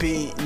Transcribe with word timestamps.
Be. 0.00 0.39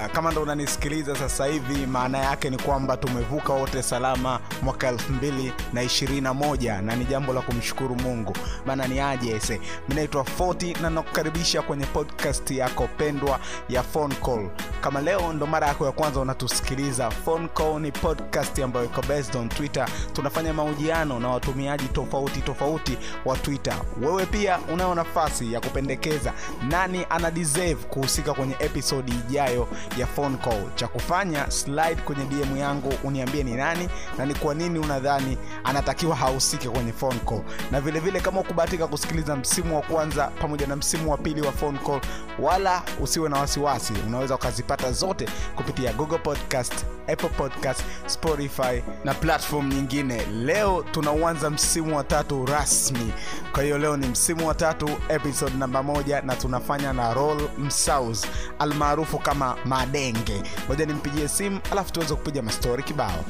New 0.00 0.08
kama 0.08 0.30
ndo 0.30 0.42
unanisikiliza 0.42 1.16
sasa 1.16 1.46
hivi 1.46 1.86
maana 1.86 2.18
yake 2.18 2.50
ni 2.50 2.56
kwamba 2.58 2.96
tumevuka 2.96 3.52
wote 3.52 3.82
salama 3.82 4.40
mwaka 4.62 4.92
221 4.92 6.82
na 6.82 6.96
ni 6.96 7.04
jambo 7.04 7.32
la 7.32 7.40
kumshukuru 7.40 7.96
mungu. 7.96 8.36
Maana 8.66 8.88
ni 8.88 9.00
aje 9.00 9.30
ese? 9.30 9.60
Mi 9.88 10.08
foti 10.38 10.76
na 10.82 10.90
nakukaribisha 10.90 11.62
kwenye 11.62 11.86
podcast 11.86 12.50
yako 12.50 12.88
pendwa 12.98 13.40
ya 13.68 13.82
phone 13.82 14.14
call. 14.14 14.48
Kama 14.80 15.00
leo 15.00 15.32
ndo 15.32 15.46
mara 15.46 15.66
yako 15.68 15.86
ya 15.86 15.92
kwanza 15.92 16.20
unatusikiliza 16.20 17.10
phone 17.10 17.48
call 17.48 17.80
ni 17.80 17.92
podcast 17.92 18.58
ambayo 18.58 18.86
iko 18.86 19.02
based 19.02 19.36
on 19.36 19.48
twitter. 19.48 19.88
Tunafanya 20.12 20.52
mahojiano 20.54 21.20
na 21.20 21.28
watumiaji 21.28 21.84
tofauti 21.88 22.40
tofauti 22.40 22.98
wa 23.24 23.36
twitter. 23.36 23.74
Wewe 24.02 24.26
pia 24.26 24.58
unayo 24.72 24.94
nafasi 24.94 25.52
ya 25.52 25.60
kupendekeza 25.60 26.32
nani 26.68 27.06
ana 27.10 27.30
deserve 27.30 27.84
kuhusika 27.84 28.34
kwenye 28.34 28.56
episodi 28.58 29.12
ijayo 29.28 29.68
ya 29.98 30.06
phone 30.06 30.36
call. 30.36 30.74
Cha 30.74 30.88
kufanya 30.88 31.50
slide 31.50 31.96
kwenye 32.04 32.24
dm 32.24 32.56
yangu 32.56 32.94
uniambie 33.04 33.42
ni 33.42 33.54
nani 33.54 33.88
na 34.18 34.26
ni 34.26 34.34
kwa 34.34 34.54
nini 34.54 34.78
unadhani 34.78 35.38
anatakiwa 35.64 36.16
hahusike 36.16 36.68
kwenye 36.68 36.92
phone 36.92 37.18
call. 37.28 37.42
Na 37.70 37.80
vilevile 37.80 38.00
vile 38.00 38.20
kama 38.20 38.40
ukubahatika 38.40 38.86
kusikiliza 38.86 39.36
msimu 39.36 39.76
wa 39.76 39.82
kwanza 39.82 40.26
pamoja 40.26 40.66
na 40.66 40.76
msimu 40.76 41.10
wa 41.10 41.16
pili 41.18 41.40
wa 41.42 41.52
phone 41.52 41.78
call 41.78 42.00
wala 42.38 42.82
usiwe 43.00 43.28
na 43.28 43.38
wasiwasi. 43.38 43.92
Unaweza 44.06 44.34
ukazipata 44.34 44.92
zote 44.92 45.28
kupitia 45.56 45.92
google 45.92 46.18
podcast 46.18 46.74
apple 47.12 47.28
podcast 47.28 47.80
spotify 48.06 48.82
na 49.04 49.14
platform 49.14 49.68
nyingine. 49.68 50.26
Leo 50.26 50.84
tunauanza 50.90 51.50
msimu 51.50 51.96
wa 51.96 52.04
tatu 52.04 52.46
rasmi. 52.46 53.12
Kwa 53.52 53.62
hiyo 53.62 53.78
leo 53.78 53.96
ni 53.96 54.06
msimu 54.06 54.48
wa 54.48 54.54
tatu 54.54 54.90
episode 55.08 55.54
namba 55.56 55.82
moja 55.82 56.20
na 56.22 56.36
tunafanya 56.36 56.92
na 56.92 57.14
roll 57.14 57.48
msaus 57.58 58.26
almaarufu 58.58 59.18
kama 59.18 59.56
madenge. 59.64 60.42
Moja 60.68 60.86
nimpigie 60.86 61.28
simu 61.28 61.60
alafu 61.72 61.92
tuweze 61.92 62.14
kupiga 62.14 62.42
mastori 62.42 62.82
kibao. 62.82 63.24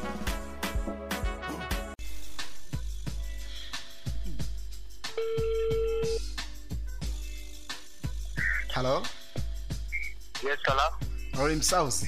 Halo 8.74 9.02
Yes, 10.44 10.58
hello. 10.66 10.88
roll 11.38 11.56
msaus 11.56 12.04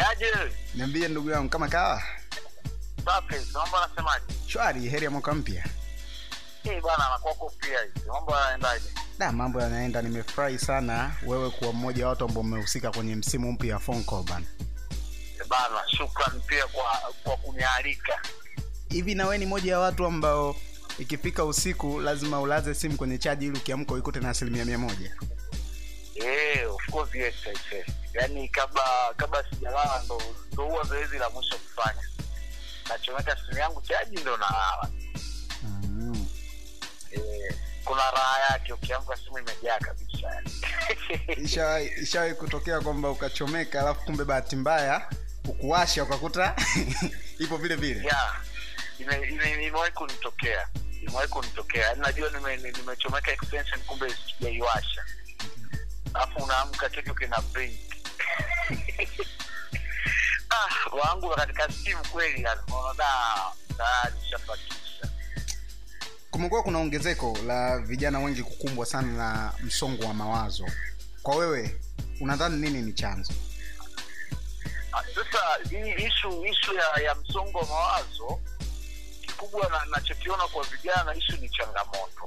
Yaje? 0.00 0.52
niambie 0.74 1.08
ndugu 1.08 1.30
yangu 1.30 1.48
kama 1.48 1.68
kawa 1.68 2.02
Safi, 3.04 3.34
naomba 3.52 3.88
nasemaje? 3.88 4.24
shwari 4.46 4.88
heri 4.88 5.04
ya 5.04 5.10
mwaka 5.10 5.34
mpya 5.34 5.64
Eh, 6.64 6.82
bana 6.82 7.06
anakuwa 7.06 7.50
pia 7.50 7.80
hizi. 7.82 8.08
Mambo 8.08 8.32
yanaendaje? 8.36 8.84
da 9.18 9.32
mambo 9.32 9.60
yanaenda 9.60 10.02
nimefurahi 10.02 10.58
sana 10.58 11.14
wewe 11.26 11.50
kuwa 11.50 11.72
mmoja 11.72 12.04
wa 12.04 12.10
watu 12.10 12.24
ambao 12.24 12.40
umehusika 12.40 12.90
kwenye 12.90 13.16
msimu 13.16 13.52
mpya 13.52 13.74
wa 13.74 13.80
phone 13.80 14.02
call 14.04 14.22
bana 14.22 14.46
E 15.40 15.44
bana, 15.48 15.88
shukran 15.96 16.40
pia 16.40 16.66
kwa 16.66 16.84
kwa 17.24 17.36
kunialika. 17.36 18.20
hivi 18.88 19.14
na 19.14 19.24
wewe 19.24 19.38
ni 19.38 19.46
moja 19.46 19.72
ya 19.72 19.78
watu 19.78 20.06
ambao 20.06 20.56
ikifika 20.98 21.44
usiku 21.44 22.00
lazima 22.00 22.40
ulaze 22.40 22.74
simu 22.74 22.96
kwenye 22.96 23.18
chaji 23.18 23.46
ili 23.46 23.58
ukiamka 23.58 23.94
uikute 23.94 24.20
na 24.20 24.30
asilimia 24.30 24.64
mia 24.64 24.78
moja 24.78 25.16
Eh, 26.14 26.74
of 26.74 26.90
course 26.90 27.14
yes, 27.14 27.34
yes, 27.46 27.58
yes. 27.72 27.86
Yaani 28.14 28.48
kabla 28.48 28.82
kabla 29.16 29.44
sijalala 29.50 30.02
ndo 30.04 30.22
ndo 30.52 30.64
huwa 30.64 30.84
zoezi 30.84 31.18
la 31.18 31.30
mwisho 31.30 31.56
kufanya. 31.58 32.02
Nachomeka 32.88 33.36
simu 33.46 33.58
yangu 33.58 33.82
chaji 33.82 34.16
ndo 34.16 34.36
nalala. 34.36 34.88
mm. 35.62 36.28
Eh, 37.10 37.54
kuna 37.84 38.10
raha 38.10 38.40
yake 38.52 38.72
ukiamka 38.72 39.16
simu 39.16 39.38
imejaa 39.38 39.78
kabisa. 39.78 40.42
ishawahi 42.02 42.34
kutokea 42.34 42.80
kwamba 42.80 43.10
ukachomeka 43.10 43.80
alafu 43.80 44.00
kumbe 44.04 44.24
bahati 44.24 44.56
mbaya 44.56 45.08
ukuwasha 45.44 46.02
ukakuta 46.02 46.56
ipo 47.38 47.56
vile 47.56 47.76
vile 47.76 48.04
yeah 48.04 48.40
ime- 48.98 49.28
ime- 49.28 49.52
imewahi 49.66 49.92
kunitokea 49.92 50.68
imewahi 51.02 51.28
kunitokea 51.28 51.94
najua 51.94 52.30
najua 52.30 52.30
nime- 52.30 52.56
ni- 52.56 53.32
extension 53.32 53.80
kumbe 53.80 54.14
sijaiwasha 54.38 55.04
alafu 56.14 56.44
unaamka 56.44 56.88
kitu 56.88 57.14
kina 57.14 57.40
blink 57.40 57.80
ah, 60.50 60.96
wangu 60.96 61.30
katika 61.30 61.72
simu 61.72 62.02
kweli 62.12 62.40
nishafatisha 64.22 65.08
kumekuwa 66.30 66.62
kuna 66.62 66.78
ongezeko 66.78 67.38
la 67.46 67.78
vijana 67.78 68.18
wengi 68.20 68.42
kukumbwa 68.42 68.86
sana 68.86 69.12
na 69.12 69.52
msongo 69.62 70.04
wa 70.06 70.14
mawazo. 70.14 70.66
Kwa 71.22 71.36
wewe 71.36 71.80
unadhani 72.20 72.56
nini 72.56 72.82
ni 72.82 72.92
chanzo? 72.92 73.32
Ah, 74.92 75.02
sasa 75.14 75.38
hii 75.70 76.04
ishu 76.06 76.46
ishu 76.46 76.74
ya, 76.74 77.02
ya 77.04 77.14
msongo 77.14 77.58
wa 77.58 77.66
mawazo 77.66 78.40
kikubwa 79.20 79.68
na- 79.68 79.84
nachokiona 79.96 80.48
kwa 80.48 80.64
vijana 80.64 81.14
ishu 81.14 81.36
ni 81.36 81.48
changamoto 81.48 82.24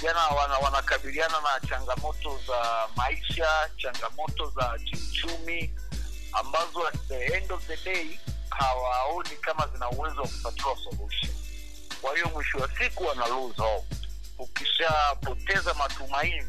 vijana 0.00 0.26
wana, 0.28 0.58
wanakabiliana 0.58 1.34
na 1.40 1.68
changamoto 1.68 2.40
za 2.46 2.88
maisha 2.96 3.70
changamoto 3.76 4.50
za 4.50 4.78
kiuchumi 4.78 5.74
ambazo 6.32 6.86
at 6.88 6.96
the 7.08 7.24
end 7.36 7.52
of 7.52 7.66
the 7.66 7.76
day 7.76 8.18
hawaoni 8.50 9.30
kama 9.30 9.66
zina 9.72 9.90
uwezo 9.90 10.20
wa 10.22 10.28
kupatiwa 10.28 10.76
solution. 10.76 11.30
Kwa 12.02 12.14
hiyo 12.14 12.28
mwisho 12.34 12.58
wa 12.58 12.68
siku 12.78 13.04
wana 13.04 13.26
lose 13.26 13.62
hope. 13.62 13.96
Ukishapoteza 14.38 15.74
matumaini 15.74 16.46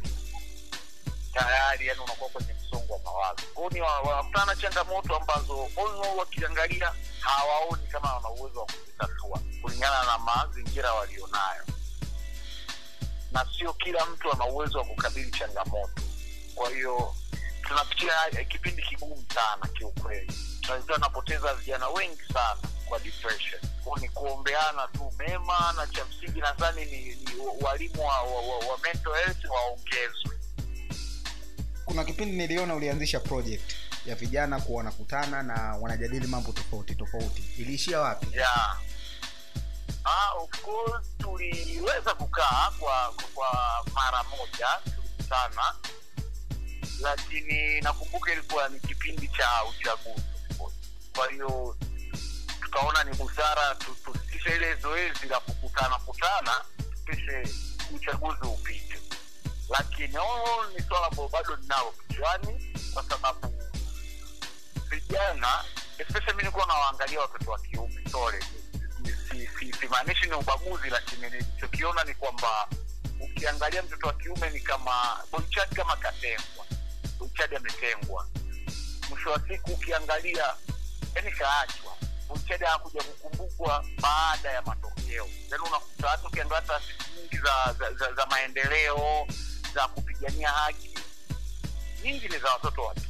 tayari 1.34 1.88
yani 1.88 2.00
unakuwa 2.00 2.30
kwenye 2.30 2.54
msongo 2.54 2.94
wa 2.94 3.00
mawazo. 3.00 3.42
Kwao 3.54 3.70
ni 3.70 3.82
wanakutana 3.82 4.46
na 4.46 4.56
changamoto 4.56 5.16
ambazo 5.16 5.68
all 5.78 6.18
wakiangalia 6.18 6.94
hawaoni 7.20 7.88
kama 7.88 8.14
wana 8.16 8.30
uwezo 8.30 8.60
wa 8.60 8.66
kuzitatua 8.66 9.40
kulingana 9.62 10.04
na 10.06 10.18
mazingira 10.18 10.94
walionayo 10.94 11.64
na 13.32 13.46
sio 13.58 13.74
kila 13.74 14.06
mtu 14.06 14.32
ana 14.34 14.46
uwezo 14.46 14.78
wa 14.78 14.86
kukabili 14.86 15.32
changamoto. 15.32 16.02
Kwa 16.56 16.70
hiyo 16.70 17.16
tunapitia 17.68 18.40
eh, 18.40 18.48
kipindi 18.48 18.82
kigumu 18.82 19.24
sana 19.34 19.68
kiukweli. 19.68 20.32
Tunaweza 20.62 20.98
napoteza 20.98 21.54
vijana 21.54 21.88
wengi 21.90 22.22
sana 22.34 22.58
kwa 22.86 23.00
depression. 23.00 23.62
Kwa 23.84 24.00
ni 24.00 24.10
kuombeana 24.10 24.88
tu 24.88 25.14
mema 25.20 25.74
na 25.78 25.88
cha 25.88 26.06
msingi 26.06 26.40
nadhani 26.40 26.86
ni, 26.86 27.02
ni 27.16 27.32
walimu 27.62 28.06
wa, 28.06 28.22
wa, 28.22 28.42
wa, 28.42 28.58
wa 28.58 28.78
mental 28.84 29.14
health 29.14 29.46
waongezwe. 29.46 30.38
Kuna 31.86 32.04
kipindi 32.04 32.38
niliona 32.38 32.76
ulianzisha 32.76 33.20
project 33.20 33.72
ya 34.06 34.16
vijana 34.16 34.60
kuwa 34.62 34.78
wanakutana 34.78 35.44
na 35.44 35.78
wanajadili 35.82 36.28
mambo 36.28 36.52
tofauti 36.52 36.96
tofauti. 36.96 37.44
Iliishia 37.58 38.00
wapi? 38.00 38.28
Yeah. 38.38 38.80
Ah, 40.06 40.32
of 40.34 40.62
course 40.62 41.08
tuliweza 41.18 42.14
kukaa 42.16 42.72
kwa 42.80 43.14
kwa 43.34 43.86
mara 43.94 44.24
moja 44.24 44.80
sana, 45.30 45.76
lakini 47.02 47.82
nakumbuka 47.82 48.34
ilikuwa 48.34 48.70
ni 48.70 48.80
kipindi 48.80 49.28
cha 49.28 49.64
uchaguzi. 49.70 50.24
Kwa 51.16 51.32
hiyo 51.32 51.78
tukaona 52.62 53.04
ni 53.04 53.14
busara 53.18 53.76
tu- 53.76 53.96
tusitishe 54.06 54.56
ile 54.56 54.76
zoezi 54.76 55.26
la 55.26 55.40
kukutana 55.40 55.96
kutana 55.96 56.52
tupishe 56.80 57.44
uchaguzi 57.96 58.42
upite. 58.48 59.02
Lakini 59.70 60.18
oh, 60.18 60.66
ni 60.76 60.84
swala 60.84 61.08
ambayo 61.08 61.30
bado 61.30 61.56
ninalo 61.56 61.92
kichwani 62.08 62.76
kwa 62.94 63.04
sababu 63.04 63.54
vijana 64.90 65.64
especially 65.98 66.34
mi 66.34 66.38
nilikuwa 66.44 66.66
nawaangalia 66.66 67.20
watoto 67.22 67.52
wa 67.52 67.60
kiume 67.60 68.10
sorry 68.12 68.46
Si- 69.96 70.28
ni 70.30 70.34
ubaguzi 70.36 70.90
lakini 70.90 71.30
nilichokiona 71.30 72.04
ni 72.04 72.16
kwamba 72.16 72.68
ukiangalia 73.20 73.84
mtoto 73.84 74.08
wa 74.08 74.14
kiume 74.14 74.50
ni 74.50 74.60
kama 74.60 75.24
boichadi 75.32 75.76
kama 75.76 75.96
katengwa. 75.96 76.66
Boichadi 77.20 77.56
ametengwa. 77.56 78.28
Mwisho 79.10 79.32
wa 79.32 79.42
siku 79.48 79.72
ukiangalia 79.72 80.54
yani 81.16 81.32
kaachwa. 81.32 81.96
Boichadi 82.28 82.66
hakuja 82.66 83.04
kukumbukwa 83.04 83.86
baada 84.02 84.50
ya 84.52 84.62
matokeo. 84.62 85.28
Yani 85.52 85.64
unakuta 85.68 86.10
hata 86.10 86.28
ukiangalia 86.28 86.62
taasisi 86.68 86.94
nyingi 87.18 87.38
za, 87.38 87.74
za, 87.80 87.94
za, 87.94 88.14
za 88.14 88.26
maendeleo 88.26 89.28
za 89.74 89.88
kupigania 89.88 90.50
haki 90.50 90.98
nyingi 92.04 92.28
ni 92.30 92.38
za 92.40 92.52
watoto 92.54 92.82
wa 92.84 92.94
kike 92.94 93.08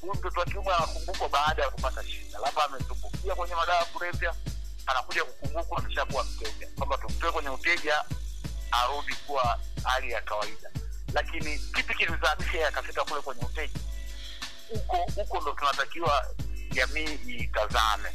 huyu 0.00 0.14
mtoto 0.14 0.40
wa 0.40 0.46
kiume 0.46 0.72
anakumbukwa 0.72 1.28
baada 1.28 1.62
ya 1.62 1.70
kupata 1.70 2.04
shida. 2.04 2.38
Labda 2.38 2.64
ametumbukia 2.64 3.34
kwenye 3.34 3.54
madawa 3.54 3.78
ya 3.78 3.84
kulevya 3.84 4.34
anakuja 4.90 5.24
kukumbukwa 5.24 5.78
ameshakuwa 5.78 6.24
mteja 6.24 6.66
kwamba 6.76 6.98
tumtoe 6.98 7.32
kwenye 7.32 7.48
uteja 7.48 8.04
arudi 8.70 9.14
kuwa 9.14 9.60
hali 9.84 10.10
ya 10.12 10.20
kawaida. 10.20 10.70
Lakini 11.14 11.58
kipi 11.58 11.94
kilisababisha 11.94 12.52
yeye 12.52 12.66
akafika 12.66 13.04
kule 13.04 13.20
kwenye 13.20 13.42
uteja 13.44 13.80
huko 14.68 14.96
huko 15.14 15.40
ndo 15.40 15.52
tunatakiwa 15.52 16.26
jamii 16.72 17.14
itazame 17.26 18.12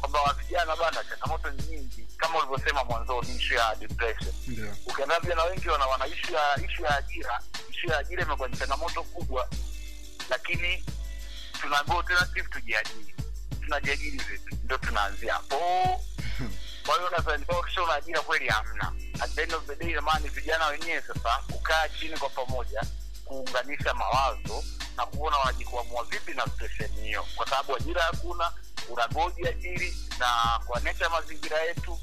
kwamba 0.00 0.20
wavijana 0.22 0.76
bana 0.76 1.04
changamoto 1.04 1.50
nyingi 1.50 2.06
kama 2.16 2.38
ulivyosema 2.38 2.84
mwanzoni 2.84 3.36
ishu 3.36 3.54
ya 3.54 3.74
depression. 3.74 4.34
Yeah. 4.58 4.76
ukiangalia 4.86 5.20
vijana 5.20 5.44
wengi 5.44 5.68
wana, 5.68 5.86
wana 5.86 6.06
ishu 6.06 6.32
ya 6.32 6.60
ishu 6.70 6.82
ya 6.82 6.96
ajira 6.96 7.40
ishu 7.70 7.86
ya 7.86 7.98
ajira 7.98 8.22
imekuwa 8.22 8.48
ni 8.48 8.56
changamoto 8.56 9.02
kubwa 9.02 9.48
lakini 10.30 10.84
tuna 11.60 11.78
alternative 11.78 12.48
tujiajiri 12.48 13.14
tunajiajiri 13.70 14.18
vipi 14.18 14.56
ndio 14.64 14.78
tunaanzia. 14.78 15.32
Hapo 15.34 15.56
kwa 16.86 16.96
hiyo 16.98 17.10
nadhani 17.10 17.44
una 17.84 17.94
ajira 17.94 18.20
kweli 18.20 18.48
hamna. 18.48 18.92
At 19.20 19.30
the 19.34 19.42
end 19.42 19.54
of 19.54 19.66
the 19.66 19.76
day 19.76 19.92
jamani 19.94 20.28
vijana 20.28 20.66
wenyewe 20.66 21.02
sasa 21.02 21.38
kukaa 21.52 21.88
chini 21.88 22.16
kwa 22.18 22.28
pamoja 22.30 22.82
kuunganisha 23.24 23.94
mawazo 23.94 24.64
na 24.96 25.06
kuona 25.06 25.36
wanajikuamua 25.36 26.04
vipi 26.04 26.34
na 26.34 26.46
stesheni 26.46 27.00
hiyo. 27.02 27.26
Kwa 27.36 27.48
sababu 27.48 27.76
ajira 27.76 28.02
hakuna 28.02 28.52
unagoji 28.88 29.48
ajiri 29.48 29.96
na 30.18 30.60
kwa 30.66 30.80
nature 30.80 31.08
mazingira 31.08 31.58
yetu 31.62 31.98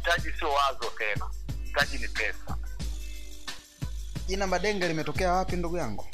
mtaji 0.00 0.32
sio 0.38 0.52
wazo 0.52 0.92
tena. 0.98 1.30
Mtaji 1.70 1.98
ni 1.98 2.08
pesa. 2.08 2.56
Jina 4.26 4.46
madenge 4.46 4.88
limetokea 4.88 5.32
wapi 5.32 5.56
ndugu 5.56 5.76
yangu 5.76 6.06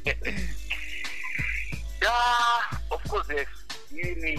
yeah, 2.02 2.80
of 2.90 3.02
course 3.08 3.28
yes. 3.30 3.48
Hii 3.90 4.14
ni 4.14 4.36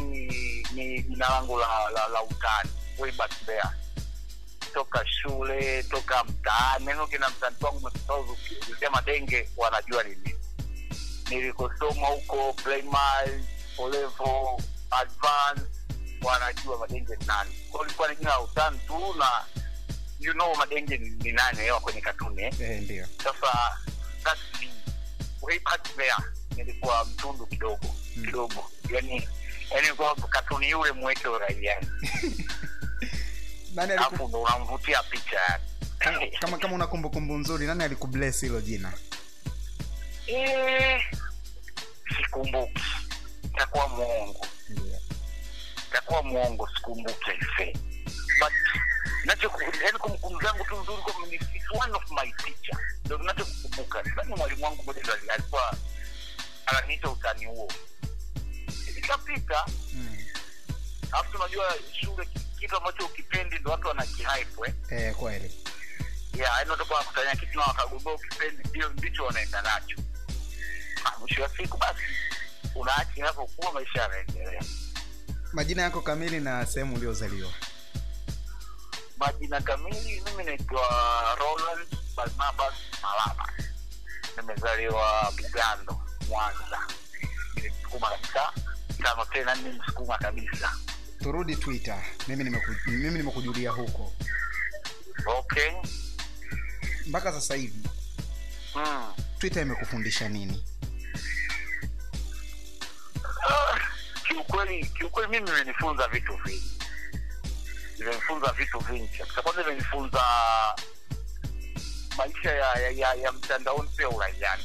ni 0.74 1.02
jina 1.04 1.30
langu 1.30 1.58
la, 1.60 1.90
la, 1.90 2.08
la 2.08 2.24
utani 2.24 2.70
way 3.00 3.12
back 3.12 3.32
there 3.46 3.62
toka 4.74 5.06
shule 5.08 5.84
toka 5.84 6.24
mtaani 6.24 6.86
neno 6.86 7.08
kina 7.08 7.30
mtani 7.30 7.56
wangu 7.62 7.92
ukisema 8.62 9.02
denge 9.02 9.50
wanajua 9.58 10.04
ni 10.04 10.10
nini. 10.16 10.36
Nilikosoma 11.30 12.08
huko 12.08 12.54
primary 12.54 13.46
O 13.78 13.90
level 13.90 14.58
advance 14.92 15.62
wanajua 16.24 16.78
madenge 16.78 17.16
ni 17.16 17.26
nani. 17.26 17.52
Kwao 17.72 17.86
ilikuwa 17.86 18.08
ni 18.08 18.16
jina 18.16 18.30
la 18.30 18.40
utani 18.42 18.80
tu 18.88 19.14
na 19.20 19.46
you 20.20 20.34
know 20.34 20.56
madenge 20.56 20.98
ni 20.98 21.10
ni 21.10 21.32
nani 21.32 21.58
hewa 21.60 21.80
kwenye 21.80 22.02
katuni 22.02 22.42
eh? 22.44 22.54
eh, 22.62 22.82
ndio. 22.82 23.08
Sasa 23.24 23.78
that's 24.24 24.62
me. 24.62 24.72
way 25.42 25.60
back 25.60 25.84
there 25.96 26.16
nilikuwa 26.64 27.06
mtundu 27.06 27.46
kidogo 27.46 27.96
Mm. 28.16 28.26
kidogo. 28.26 28.72
Yani 28.94 29.28
yani 29.72 29.88
kwa 29.88 30.16
katuni 30.16 30.70
yule 30.70 30.92
mweke 30.92 31.28
uraiani 31.28 31.88
alafu 33.78 34.28
ndo 34.28 34.42
unamvutia 34.42 35.04
picha 35.04 35.60
kama, 36.00 36.20
kama 36.40 36.58
kama 36.58 36.76
una 36.76 36.88
kumbukumbu 36.88 37.38
nzuri 37.38 37.68
nani 37.68 37.84
alikubless 37.84 38.42
hilo 38.42 38.62
jina? 38.62 38.94
E, 40.28 41.02
sikumbuki. 42.18 42.82
Takuwa 43.58 43.88
mwongo. 43.88 44.46
Takuwa 45.92 46.24
mwongo 46.24 46.70
sikumbuki 46.76 47.32
aise. 47.32 47.74
But 48.40 48.54
yani 49.84 49.98
kumbukumbu 50.00 50.42
zangu 50.44 50.64
tu 50.66 50.76
nzuri 50.82 51.40
one 51.74 51.92
of 51.96 52.04
my 52.12 52.28
teacher 52.44 52.78
ndo 53.06 53.18
nachokukumbuka 53.18 54.04
sani 54.16 54.36
mwalimu 54.36 54.64
wangu 54.64 54.84
moja 54.84 55.02
ndo 55.04 55.14
alikuwa 55.34 55.61
ikapita 59.34 59.66
mm. 59.94 60.18
alafu 61.12 61.32
tunajua 61.32 61.76
shule 62.02 62.28
kitu 62.60 62.78
ambacho 62.78 63.06
ukipendi 63.06 63.60
ndo 63.60 63.72
watu 63.72 63.88
wanakihype 63.88 64.68
eh. 64.90 65.02
eh, 65.02 65.16
kweli. 65.16 65.52
Yeah, 66.34 66.70
watakuwa 66.70 67.00
wakutania 67.00 67.36
kitu 67.36 67.58
na 67.60 67.64
wakagundua 67.66 68.14
ukipendi 68.14 68.70
ndio 68.70 68.90
ndicho 68.90 69.26
wanaenda 69.26 69.62
nacho. 69.62 69.98
Mwisho 71.20 71.42
wa 71.44 71.50
siku 71.50 71.78
basi 71.78 72.02
unaacha 72.76 73.12
inapokuwa 73.16 73.74
maisha 73.74 74.02
yanaendelea. 74.02 74.64
Majina 75.54 75.82
yako 75.82 76.02
kamili 76.02 76.40
na 76.40 76.66
sehemu 76.66 76.96
uliozaliwa. 76.96 77.52
Majina 79.18 79.62
kamili 79.62 80.22
mimi 80.26 80.44
naitwa 80.44 80.82
roland 81.40 81.88
barnabas 82.16 82.74
malama. 83.02 83.50
Nimezaliwa 84.38 85.32
bugando 85.38 86.02
mwanza. 86.30 86.88
Ni 87.56 87.72
kabisa 88.32 88.51
tano 89.02 89.26
tena 89.26 89.56
ni 89.56 89.70
msukuma 89.70 90.18
kabisa. 90.18 90.72
Turudi 91.24 91.56
twitter. 91.56 92.04
Mimi 92.28 92.44
nimeku, 92.44 92.72
mimi 92.88 93.10
nimekujulia 93.18 93.72
huko. 93.72 94.14
Okay. 95.26 95.72
Mpaka 97.06 97.32
sasa 97.32 97.56
hivi 97.56 97.90
mm. 98.76 99.14
twitter 99.40 99.62
imekufundisha 99.64 100.30
nini? 100.30 100.64
Ah, 103.50 103.80
kiukweli 104.28 104.86
kiukweli 104.86 105.30
mimi 105.32 105.50
imenifunza 105.50 106.08
vitu 106.08 106.36
vingi. 106.46 106.78
Imenifunza 108.00 108.52
vitu 108.52 108.80
vingi. 108.80 109.18
Kabisa 109.18 109.42
kwanza 109.42 109.62
imenifunza 109.62 110.22
maisha 112.18 112.52
ya, 112.52 112.76
ya, 112.80 112.90
ya, 112.90 113.14
ya 113.14 113.32
mtandaoni 113.32 113.90
pia 113.98 114.10
uraiani. 114.10 114.64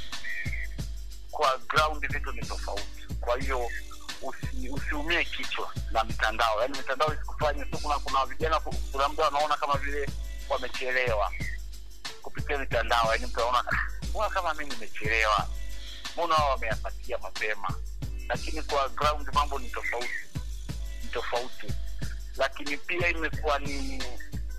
Kwa 1.30 1.58
ground 1.58 2.12
vitu 2.12 2.32
ni 2.32 2.40
tofauti. 2.40 3.06
Kwa 3.20 3.38
hiyo 3.40 3.68
usi, 4.22 4.68
usiumie 4.68 5.24
kichwa 5.24 5.72
na 5.90 6.04
mitandao 6.04 6.60
yaani 6.60 6.76
mitandao 6.78 7.14
isikufanye 7.14 7.64
tu 7.64 7.78
kuna 7.78 7.98
kuna 7.98 8.26
vijana 8.26 8.60
kuna 8.92 9.08
mda 9.08 9.24
wanaona 9.24 9.56
kama 9.56 9.76
vile 9.78 10.08
wamechelewa 10.48 11.32
kupitia 12.22 12.58
mitandao. 12.58 13.06
Yaani 13.12 13.26
mtu 13.26 13.40
anaona 13.40 13.64
"Ah, 13.72 14.06
mbona 14.10 14.30
kama 14.30 14.54
mi 14.54 14.64
nimechelewa? 14.66 15.48
Mbona 16.12 16.34
wao 16.34 16.50
wameyapatia 16.50 17.18
mapema? 17.18 17.74
Lakini 18.28 18.62
kwa 18.62 18.88
ground 18.88 19.28
mambo 19.34 19.58
ni 19.58 19.70
tofauti 19.70 20.08
ni 21.04 21.08
tofauti. 21.10 21.66
Lakini 22.36 22.76
pia 22.76 23.08
imekuwa 23.08 23.58
ni 23.58 24.02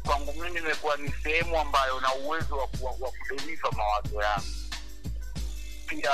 kwangu 0.05 0.33
mimi 0.33 0.59
imekuwa 0.59 0.97
ni 0.97 1.11
sehemu 1.23 1.59
ambayo 1.59 1.99
na 2.01 2.13
uwezo 2.15 2.57
wa, 2.57 2.69
wa, 2.81 2.91
wa 2.99 3.11
kudeliva 3.11 3.71
mawazo 3.71 4.21
yangu. 4.21 4.45
Pia 5.87 6.11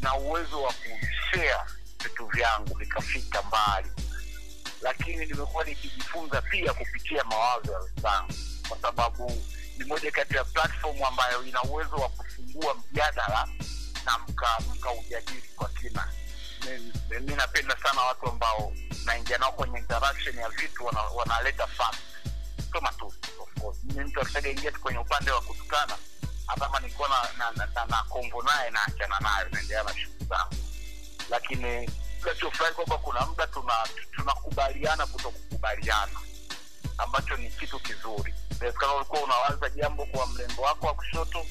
na 0.00 0.14
uwezo 0.14 0.62
wa 0.62 0.72
kushare 0.72 1.54
vitu 2.02 2.26
vyangu 2.26 2.74
vikafika 2.78 3.42
mbali. 3.42 3.90
Lakini 4.82 5.26
nimekuwa 5.26 5.64
nikijifunza 5.64 6.42
pia 6.42 6.72
kupitia 6.74 7.24
mawazo 7.24 7.72
ya 7.72 7.78
wenzangu 7.78 8.32
kwa 8.68 8.78
sababu 8.78 9.42
ni 9.78 9.84
moja 9.84 10.10
kati 10.10 10.36
ya 10.36 10.44
platform 10.44 11.02
ambayo 11.04 11.44
ina 11.44 11.62
uwezo 11.62 11.96
wa 11.96 12.08
kufungua 12.08 12.74
mjadala 12.74 13.48
na 14.04 14.18
mka- 14.18 14.60
mkaujadili 14.74 15.42
kwa 15.56 15.68
kina. 15.68 16.08
Mi- 16.64 17.34
napenda 17.36 17.76
sana 17.82 18.00
watu 18.02 18.26
ambao 18.28 18.72
naingia 19.04 19.38
nao 19.38 19.52
kwenye 19.52 19.78
interaction 19.78 20.36
ya 20.38 20.48
vitu 20.48 20.86
wana- 20.86 21.02
wanaleta 21.02 21.66
fact 21.66 21.98
sio 22.72 22.80
matusi 22.80 23.18
of 23.40 23.48
tu 24.72 24.80
kwenye 24.80 24.98
upande 24.98 25.30
wa 25.30 25.40
kutukana 25.40 25.96
hata 26.46 26.60
kama 26.68 26.80
na, 27.08 27.28
na, 27.38 27.50
na, 27.50 27.66
na, 27.74 27.86
na 27.86 28.02
kombo 28.02 28.42
naye 28.42 28.70
naachana 28.70 29.20
nayo 29.20 29.48
naendelea 29.48 29.82
na 29.82 29.90
shughuli 29.94 30.24
zangu 30.24 30.54
lakini 31.30 31.90
tunachofurahi 32.20 32.74
kwamba 32.74 32.98
kuna 32.98 33.26
muda 33.26 33.46
tuna 33.46 33.72
tunakubaliana 34.16 35.06
kuto 35.06 35.30
kukubaliana 35.30 36.20
ambacho 36.98 37.36
ni 37.36 37.50
kitu 37.50 37.80
kizuri. 37.80 38.34
Inawezekana 38.56 38.94
ulikuwa 38.94 39.20
unawaza 39.22 39.70
jambo 39.70 40.06
kwa 40.06 40.26
mlengo 40.26 40.62
wako 40.62 40.86
wa 40.86 40.94
kushoto 40.94 41.46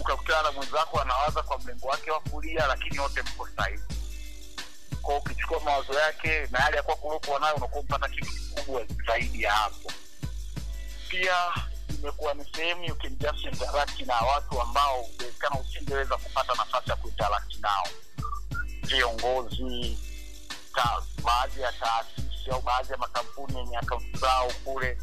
ukakutana 0.00 0.42
na 0.42 0.52
mwenzako 0.52 1.00
anawaza 1.00 1.42
kwa 1.42 1.58
mlengo 1.58 1.88
wake 1.88 2.10
wa 2.10 2.20
kulia 2.20 2.66
lakini 2.66 2.98
wote 2.98 3.22
mko 3.22 3.48
sahihi. 3.56 3.82
Kwao 5.02 5.18
ukichukua 5.18 5.60
mawazo 5.60 5.92
yake 6.00 6.46
na 6.50 6.58
yale 6.58 6.76
yakuwa 6.76 6.96
kuliokuwa 6.96 7.40
nayo 7.40 7.54
unakuwa 7.54 7.82
mpata 7.84 8.08
kitu 8.08 8.26
kikubwa 8.32 8.82
zaidi 9.06 9.42
ya 9.42 9.52
hapo. 9.52 9.92
Pia 11.08 11.36
imekuwa 11.88 12.34
ni 12.34 12.44
sehemu 12.56 12.84
you 12.84 12.94
can 12.94 13.16
just 13.18 13.44
interact 13.44 14.00
na 14.00 14.14
watu 14.20 14.60
ambao 14.60 15.06
inawezekana 15.14 15.60
usingeweza 15.60 16.16
kupata 16.16 16.54
nafasi 16.54 16.90
ya 16.90 16.96
kuinteract 16.96 17.56
nao 17.60 17.86
viongozi 18.84 19.98
baadhi 21.24 21.60
ya 21.60 21.72
taasisi 21.72 22.50
au 22.50 22.62
baadhi 22.62 22.92
ya 22.92 22.98
makampuni 22.98 23.58
yenye 23.58 23.76
akaunti 23.76 24.18
zao 24.18 24.52
kule. 24.64 24.98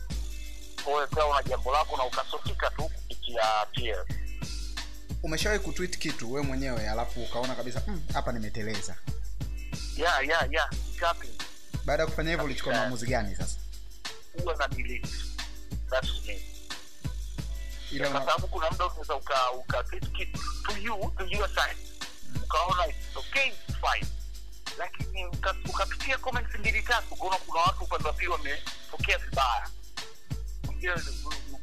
Ikawa 0.78 1.08
una 1.28 1.44
jambo 1.44 1.72
lako 1.72 1.98
na 1.98 2.04
ukasotika 2.06 2.70
tu 2.70 2.84
kupitia 2.84 3.42
umeshawai 5.24 5.60
umeshawahi 5.60 5.60
kitu 6.00 6.34
we 6.34 6.42
mwenyewe 6.42 6.90
alafu 6.90 7.24
ukaona 7.24 7.56
kabisa 7.56 7.84
"Mm, 7.88 8.02
nimeteleza. 8.32 8.96
Yeah, 9.98 10.28
yeah, 10.28 10.52
yeah, 10.52 10.70
baada 11.86 12.04
ya 12.04 12.10
kufanya 12.10 12.30
hivyo 12.30 12.46
ulichukua 12.46 12.74
maamuzi 12.74 13.08
gani 13.08 13.36
sasa? 13.36 13.58
Huwa 14.42 14.56
na 14.56 14.68
delete. 14.68 15.10
That's 15.90 16.26
me. 16.28 16.42
Ile 17.92 18.10
kwa 18.10 18.20
sababu 18.20 18.48
kuna 18.48 18.72
muda 18.72 18.86
unaweza 18.86 19.16
uka 19.16 19.52
uka 19.52 19.84
tweet 19.84 20.12
kitu 20.12 20.40
to 20.68 20.78
you 20.78 21.14
to 21.18 21.26
your 21.26 21.50
side. 21.50 21.78
Ukaona 22.44 22.88
it's 22.88 23.01
okay 23.16 23.52
fine. 23.82 24.08
Lakini 24.78 25.26
ukapitia 25.70 26.18
comments 26.18 26.56
mbili 26.60 26.84
tatu 26.84 27.14
ukaona 27.14 27.38
kuna 27.38 27.60
watu 27.62 27.84
upande 27.84 28.08
wa 28.08 28.14
pili 28.14 28.28
wamepokea 28.32 29.18
vibaya. 29.18 29.70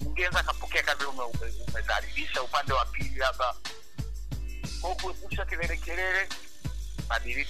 Mwingine 0.01 0.27
akapokea 0.29 0.83
kazi 0.83 1.05
ume- 1.05 1.23
ume- 1.23 1.53
umedhalilisha 1.69 2.43
upande 2.43 2.73
wa 2.73 2.85
pili 2.87 3.15
labda. 3.19 3.55
Kwao 4.81 4.95
kuepusha 4.95 5.45
kelele 5.45 5.77
kelele 5.77 6.29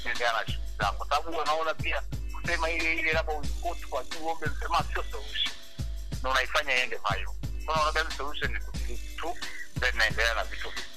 naendelea 0.05 0.33
na 0.33 0.47
shughuli 0.47 0.73
zangu 0.79 0.97
kwa 0.99 1.09
sababu 1.09 1.37
wanaona 1.39 1.75
pia 1.75 2.03
kusema 2.41 2.71
ile 2.71 2.95
ile 2.95 3.13
labda 3.13 3.33
uikoti 3.33 3.85
kwa 3.87 4.05
juu 4.05 4.27
ombe 4.27 4.47
msema 4.47 4.85
sio 4.93 5.05
solution. 5.11 5.55
Na 6.23 6.31
unaifanya 6.31 6.77
iende 6.77 6.97
viral. 6.97 7.25
Kwa 7.65 7.75
hiyo 7.75 7.85
solution 8.17 8.53
ni 8.53 8.61
kudelete 8.61 9.17
tu 9.17 9.37
then 9.81 9.97
naendelea 9.97 10.35
na 10.35 10.45
vitu 10.45 10.71
vingi 10.71 10.88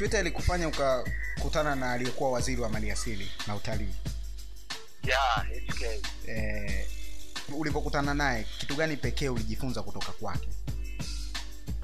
twitter 0.00 0.20
ilikufanya 0.20 0.68
ukakutana 0.68 1.74
na 1.76 1.92
aliyekuwa 1.92 2.30
waziri 2.32 2.60
wa 2.60 2.68
maliasili 2.68 3.32
na 3.46 3.54
utalii? 3.56 3.94
Yeah 5.02 5.46
HK 5.68 5.82
eh, 6.28 6.86
ulivyokutana 7.52 8.14
naye 8.14 8.46
kitu 8.58 8.74
gani 8.74 8.96
pekee 8.96 9.28
ulijifunza 9.28 9.82
kutoka 9.82 10.12
kwake? 10.12 10.48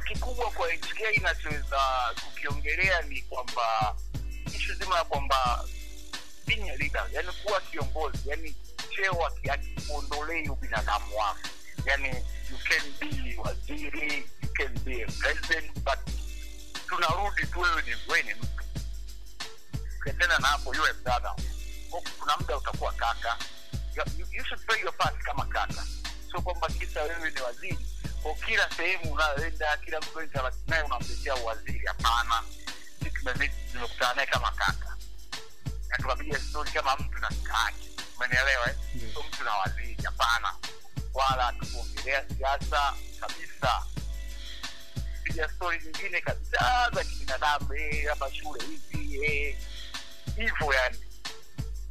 Kikubwa 0.09 0.51
kwa 0.51 0.69
HK 0.73 1.17
inachoweza 1.17 1.81
kukiongelea 2.25 3.03
ni 3.03 3.23
kwamba 3.23 3.97
ishu 4.57 4.75
zima 4.75 4.97
ya 4.99 5.05
kwamba 5.05 5.65
being 6.47 6.71
a 6.71 6.77
leader, 6.77 7.07
yani 7.13 7.29
kuwa 7.45 7.61
kiongozi, 7.61 8.19
yani 8.27 8.57
cheo 8.97 9.27
akikuondolei 9.53 10.49
ubinadamu 10.49 11.17
wako, 11.17 11.49
yani 11.87 12.09
you 12.51 12.59
can 12.69 12.83
be 13.01 13.37
waziri, 13.45 14.17
you 14.43 14.49
can 14.53 14.79
be 14.85 15.03
a 15.03 15.07
president, 15.07 15.73
but 15.85 15.99
tunarudi 16.89 17.47
tu, 17.47 17.61
wewe 17.61 17.83
ni 17.83 17.95
wewe 18.09 18.23
ni 18.23 18.35
mtu. 18.35 18.65
Ukiendana 20.01 20.39
na 20.39 20.47
hapo, 20.49 20.75
yule 20.75 20.93
brother, 20.93 21.35
kuna 22.21 22.37
muda 22.37 22.57
utakuwa 22.57 22.93
kaka, 22.93 23.39
you, 24.19 24.27
you 24.33 24.45
should 24.45 24.67
play 24.67 24.81
your 24.81 24.97
part 24.97 25.23
kama 25.25 25.45
kaka, 25.47 25.85
sio 26.31 26.41
kwamba 26.43 26.69
kisa 26.69 27.03
wewe 27.03 27.31
ni 27.31 27.41
waziri. 27.41 27.79
Kwa 28.23 28.35
kila 28.35 28.71
sehemu 28.71 29.13
unayoenda, 29.13 29.77
kila 29.77 30.01
mtu 30.01 30.21
naye 30.67 30.83
unamletea 30.83 31.35
uwaziri. 31.37 31.87
Hapana, 31.87 32.43
nimekutana 33.75 34.15
naye 34.15 34.27
kama 34.27 34.51
kaka. 34.51 34.97
Na 35.89 35.97
tukapiga 35.97 36.39
stori 36.41 36.71
kama 36.71 36.97
mtu 36.97 37.19
na 37.19 37.29
kaka 37.29 37.65
yake, 37.65 37.91
umenielewa 38.17 38.69
eh? 38.71 38.77
Sio 39.13 39.23
mtu 39.23 39.45
na 39.45 39.53
waziri, 39.55 39.97
hapana, 40.05 40.55
wala 41.15 41.53
tukuongelea 41.53 42.25
siasa 42.39 42.95
kabisa 43.21 43.83
piga 45.27 45.49
stori 45.49 45.79
zingine 45.79 46.21
kabisa 46.21 46.91
za 46.95 47.05
kibinadamu 47.05 47.75
eh, 47.75 48.05
labda 48.07 48.33
shule 48.35 48.61
hivi 48.67 49.25
eh, 49.25 49.57
hivyo 50.37 50.73
yani. 50.75 50.99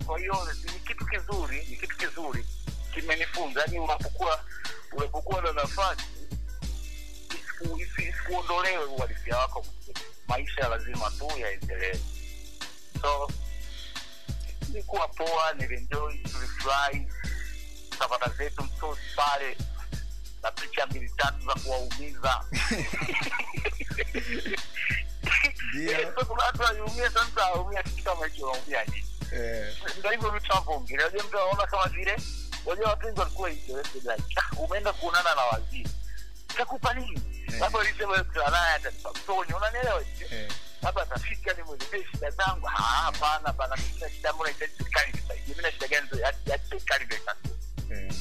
Kwa 0.05 0.19
hiyo 0.19 0.47
ni 0.73 0.79
kitu 0.79 1.05
kizuri 1.05 1.65
ni 1.69 1.75
kitu 1.77 1.97
kizuri. 1.97 2.45
Kimenifunza 2.93 3.61
yani 3.61 3.79
unapokuwa 3.79 4.45
unapokuwa 4.91 5.41
na 5.41 5.51
nafasi 5.53 6.03
isiku- 7.29 7.81
isi- 7.81 8.09
isikuondolewe 8.09 8.85
uhalisia 8.85 9.37
wako. 9.37 9.65
Maisha 10.27 10.67
lazima 10.69 11.11
tu 11.11 11.31
yaendelee. 11.39 11.99
So 13.01 13.31
nilikuwa 14.69 15.07
poa 15.07 15.53
nilienjoy 15.53 16.17
tulifurahi 16.17 17.07
safara 17.99 18.29
zetu 18.37 18.63
msosi 18.63 19.01
pale 19.15 19.57
na 20.45 20.51
picha 20.51 20.85
mbili 20.85 21.09
tatu 21.09 21.45
za 21.45 21.53
kuwaumiza. 21.53 22.41
Kuna 26.27 26.43
watu 26.43 26.61
waliumia 26.61 27.09
sasa 27.11 27.45
waumia 27.45 27.83
kitu 27.83 28.03
kama 28.03 28.25
hicho 28.27 28.45
waumia 28.45 28.83
nini? 28.85 29.05
Eh, 29.31 29.77
ndo 29.99 30.09
hivyo 30.09 30.29
vitu 30.29 30.47
tunavyoongelea. 30.47 31.07
Unajua 31.07 31.23
mtu 31.27 31.37
anaona 31.37 31.67
kama 31.67 31.87
vile 31.87 32.17
unajua 32.65 32.89
watu 32.89 33.05
wengi 33.05 33.19
walikuwa 33.19 33.51
umeenda 34.57 34.93
kuonana 34.93 35.35
na 35.35 35.41
waziri. 35.41 35.89
Takupa 36.57 36.93
nini? 36.93 37.21
Eh. 37.47 37.59
labda 37.59 37.79
ulisema 37.79 38.23
kutana 38.23 38.49
naye 38.49 38.75
atanipa 38.75 39.11
mtoni 39.11 39.53
unanielewa 39.53 40.01
eh, 40.31 40.51
labda 40.81 41.01
atafika 41.01 41.53
nimwelezee 41.53 42.03
shida 42.11 42.29
zangu. 42.31 42.67
Ah, 42.67 42.71
hapana 42.71 43.53
bana 43.53 43.77
shida 44.15 44.33
mbona 44.33 44.51
itaji 44.51 44.73
serikali 44.77 45.11
nisaidie 45.11 45.47
mimi 45.47 45.61
na 45.61 45.71
shida 45.71 45.87
gani 45.87 46.07
hadi 46.23 46.51
hadi 46.51 46.63
serikali 46.69 47.05
eh, 47.13 47.21
Eh, 47.91 48.13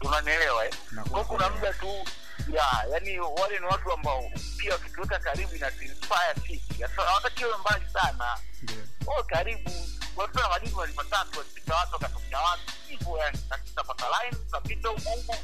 unanielewa 0.00 0.66
eh? 0.66 0.74
Kwa 1.10 1.24
kuna 1.24 1.50
muda 1.50 1.72
tu 1.72 2.04
ya 2.52 2.86
yani 2.92 3.20
wale 3.20 3.58
ni 3.58 3.66
watu 3.66 3.92
ambao 3.92 4.24
pia 4.58 4.72
wakituweka 4.72 5.18
karibu 5.18 5.52
na 5.56 5.70
inspire 5.70 6.34
sisi. 6.46 6.82
Hawataki 6.96 7.44
wewe 7.44 7.58
mbali 7.58 7.84
sana. 7.92 8.24
Yeah. 8.68 9.18
oh 9.18 9.22
karibu 9.22 9.70
watu 10.16 10.38
na 10.38 10.48
majibu 10.48 10.78
wali 10.78 10.92
matatu 10.92 11.38
walipita 11.38 11.74
watu 11.76 11.92
wakatokea 11.92 12.38
watu 12.40 12.62
hivyo 12.88 13.18
yani 13.18 13.38
na 13.50 13.58
tutapata 13.58 14.04
line 14.08 14.36
tutapita 14.36 14.88
huko 14.88 15.10
huko 15.10 15.36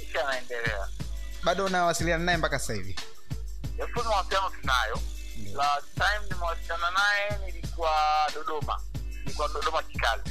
kisha 0.00 0.28
anaendelea 0.28 0.88
bado 1.42 1.64
unawasiliana 1.64 2.24
naye 2.24 2.38
mpaka 2.38 2.58
sasa 2.58 2.72
hivi? 2.74 2.96
Yafu 3.78 4.04
mawasiliano 4.04 4.50
tunayo. 4.50 4.98
Last 5.54 5.86
time 5.94 6.28
nimewasiliana 6.32 6.90
naye 6.90 7.38
nilikuwa 7.46 7.92
dodoma. 8.34 8.80
Nilikuwa 9.24 9.48
dodoma 9.48 9.82
kikazi. 9.82 10.30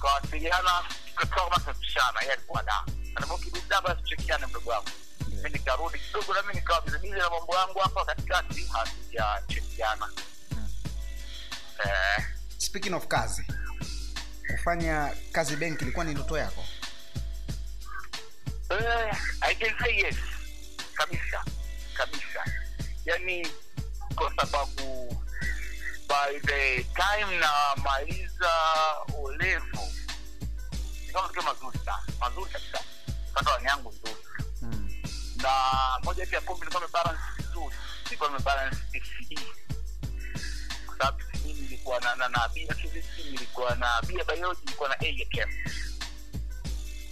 Tukawasiliana 0.00 0.84
tukatoka 1.08 1.46
mpaka 1.46 1.60
tumepishana 1.60 2.20
yeye 2.20 2.32
alikuwa 2.32 2.62
da 2.62 2.84
anambia 3.14 3.34
ukirudi 3.36 3.60
basi 3.84 4.02
tuchekiane 4.02 4.46
mdogo 4.46 4.70
wangu. 4.70 4.88
Mi 5.42 5.50
nikarudi 5.50 5.98
kidogo 5.98 6.34
nami 6.34 6.54
nikawa 6.54 6.80
bizibizi 6.80 7.14
na 7.14 7.30
mambo 7.30 7.54
yangu 7.56 7.78
hapa 7.78 8.04
katikati 8.04 8.64
hatujachekiana. 8.72 10.08
Mm. 10.50 10.68
eh, 11.84 12.24
speaking 12.58 12.94
of 12.94 13.06
kazi 13.06 13.44
kufanya 14.50 15.14
kazi 15.32 15.56
benki 15.56 15.84
ilikuwa 15.84 16.04
ni 16.04 16.10
ndoto 16.14 16.38
yako? 16.38 16.64
Eh, 18.70 19.14
I 19.40 19.54
can 19.54 19.78
say 19.84 19.96
yes. 19.96 20.16
Kabisa. 20.94 21.44
Kabisa. 21.94 22.44
Yani 23.04 23.48
kwa 24.14 24.34
sababu 24.36 25.16
by 26.10 26.38
the 26.40 26.84
time 26.94 27.38
namaliza 27.38 28.50
olevo 29.22 29.88
ikawa 31.08 31.22
matokeo 31.28 31.42
mazuri 31.42 31.78
sana 31.84 32.02
mazuri 32.20 32.50
kabisa. 32.50 32.80
Pata 33.34 33.50
wani 33.50 33.66
yangu 33.66 33.88
nzuri. 33.88 34.16
Mm. 34.62 34.90
na 35.36 35.50
moja 36.04 36.26
ya 36.32 36.40
kombi 36.40 36.62
ilikuwa 36.62 36.82
imebalance 36.82 37.22
vizuri. 37.38 37.76
Ilikuwa 38.06 38.28
imebalance 38.30 38.76
PCE 38.92 39.46
kwa 40.86 40.96
sababu 40.98 41.18
PCE 41.18 41.52
nilikuwa 41.52 42.00
na 42.00 42.14
na 42.14 42.28
na 42.28 42.48
bia 42.48 42.74
physics 42.74 43.18
nilikuwa 43.18 43.74
na 43.74 44.02
bia 44.06 44.24
biology 44.24 44.60
nilikuwa 44.64 44.88
na 44.88 44.96
A 45.00 45.06
ya 45.06 45.24
chem 45.26 45.48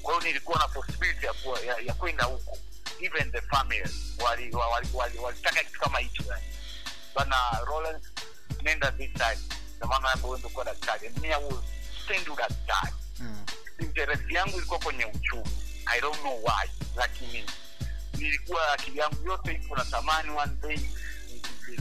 kwa 0.02 0.14
hiyo 0.14 0.24
nilikuwa 0.26 0.58
na 0.58 0.68
possibility 0.68 1.26
ya 1.26 1.32
kuwa- 1.32 1.60
ya, 1.60 1.76
ya 1.78 1.94
kwenda 1.94 2.24
huko. 2.24 2.58
Even 3.00 3.32
the 3.32 3.40
family 3.40 3.90
wali 4.24 4.52
walitaka 4.52 4.66
wali, 4.68 4.88
wali, 4.94 5.18
walitaka 5.18 5.64
kitu 5.64 5.80
kama 5.80 5.98
hicho 5.98 6.24
yani. 6.28 6.42
Bana 7.14 7.36
Rollins 7.66 8.02
nenda 8.62 8.90
this 8.92 9.10
side. 9.12 9.40
Na 9.80 9.86
maana 9.86 10.08
hapo 10.08 10.28
wewe 10.28 10.38
ndio 10.38 10.64
daktari. 10.64 11.06
And 11.06 11.20
me 11.22 11.28
I 11.34 11.42
you 12.26 12.36
daktari. 12.36 12.92
Mm. 13.20 13.44
interest 13.78 14.30
yangu 14.30 14.56
ilikuwa 14.56 14.78
kwenye 14.80 15.04
uchumi. 15.04 15.50
I 15.86 16.00
don't 16.00 16.18
know 16.20 16.44
why. 16.44 16.70
Lakini 16.96 17.44
nilikuwa 18.14 18.72
akili 18.72 18.98
yangu 18.98 19.28
yote 19.28 19.52
iko 19.52 19.76
na 19.76 19.84
tamani 19.84 20.30
one 20.30 20.52
day. 20.62 20.80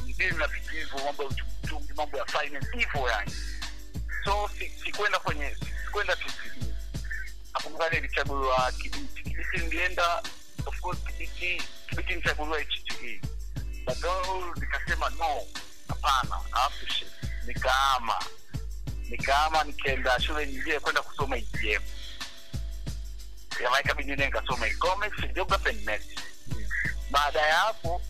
Ndio 0.07 0.31
na 0.31 0.47
vitu 0.47 0.71
hivyo 0.71 0.99
mambo 1.05 1.23
ya 1.23 1.29
uchumi 1.29 1.87
mambo 1.95 2.17
ya 2.17 2.25
finance 2.25 2.77
hivyo 2.77 3.09
yani. 3.09 3.31
So 4.25 4.49
si- 4.59 4.69
sikwenda 4.85 5.19
kwenye 5.19 5.55
sikwenda 5.85 6.15
TCB 6.15 6.63
nakumbuka 7.53 7.89
nilichaguliwa 7.89 8.71
kibiti. 8.71 9.23
Kibiti 9.23 9.57
nilienda 9.57 10.23
of 10.65 10.79
course 10.81 10.99
kibiti 11.03 11.63
kibiti 11.89 12.09
nilichaguliwa 12.09 12.59
HTE 12.61 13.21
but 13.85 14.03
nikasema 14.55 15.09
no 15.09 15.41
hapana 15.87 16.35
I 16.53 16.59
have 16.59 16.79
to 16.85 16.93
shift 16.93 17.11
nikaama 17.45 18.19
nikaama 19.09 19.63
nikaenda 19.63 20.19
shule 20.21 20.47
nyingine 20.47 20.79
kwenda 20.79 21.01
kusoma 21.01 21.37
EGM 21.37 21.81
Jamaica 23.63 23.93
bidi 23.93 24.15
nikasoma 24.15 24.67
economics 24.67 25.33
geography 25.33 25.69
and 25.69 25.83
maths. 25.85 26.07
Baada 27.11 27.39
ya 27.41 27.55
hapo 27.55 28.01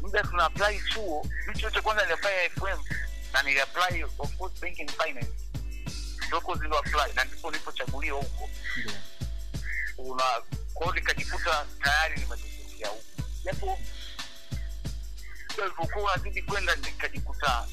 muda 0.00 0.22
tuna 0.22 0.44
apply 0.44 0.80
chuo. 0.92 1.26
Mi 1.46 1.54
chuo 1.60 1.70
cha 1.70 1.82
kwanza 1.82 2.02
niliapply 2.02 2.48
fm 2.60 2.82
na 3.32 3.42
niliapply 3.42 4.04
of 4.04 4.36
course 4.38 4.60
banking 4.60 4.88
finance. 4.90 5.32
Ndoko 6.28 6.54
zilo 6.56 6.78
apply 6.78 7.12
na 7.14 7.24
ndipo 7.24 7.50
nilipochaguliwa 7.50 8.18
huko. 8.18 8.50
Una 9.98 10.22
kwao 10.74 10.92
nikajikuta 10.94 11.66
tayari 11.82 12.20
nimetokea 12.20 12.88
huko. 12.88 13.02
Japo 13.44 13.78
ilivyokuwa 15.60 16.12
unazidi 16.14 16.42
kwenda 16.42 16.76
nikajikuta 16.76 17.66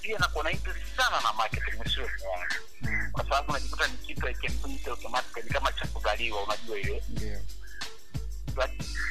pia 0.00 0.18
nakuwa 0.18 0.44
na 0.44 0.50
interest 0.50 0.96
sana 0.96 1.20
na 1.20 1.32
marketing 1.32 1.80
msio 1.86 2.02
wangu 2.02 2.54
Mm. 2.84 3.10
kwa 3.12 3.22
sababu 3.24 3.52
najikuta 3.52 3.86
ni 3.86 3.96
kitu 3.98 4.28
ikimpita 4.28 4.90
automatically 4.90 5.50
kama 5.50 5.72
cha 5.72 5.86
kuzaliwa 5.86 6.42
unajua 6.42 6.78
ile 6.78 7.02
yeah. 7.20 7.40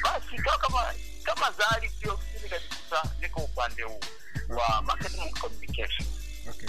Basi 0.02 0.34
ikawa 0.34 0.58
kama 0.58 0.94
kama 1.22 1.50
zali 1.52 1.88
pia 1.88 2.12
ofisini 2.12 2.48
kajikuta 2.50 3.02
niko 3.20 3.40
upande 3.40 3.82
huu 3.82 4.00
wa 4.48 4.82
marketing 4.82 5.30
communication 5.40 6.08
Okay. 6.50 6.68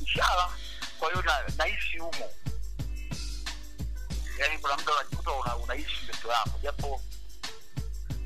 inshallah 0.00 0.50
kwa 0.98 1.10
hiyo 1.10 1.22
na, 1.22 1.42
naishi 1.56 1.98
humo 1.98 2.30
yaani 4.38 4.58
kuna 4.58 4.76
muda 4.76 4.92
unajikuta 4.94 5.32
una, 5.32 5.56
unaishi 5.56 6.04
ndoto 6.04 6.28
yako 6.28 6.50
japo 6.62 7.02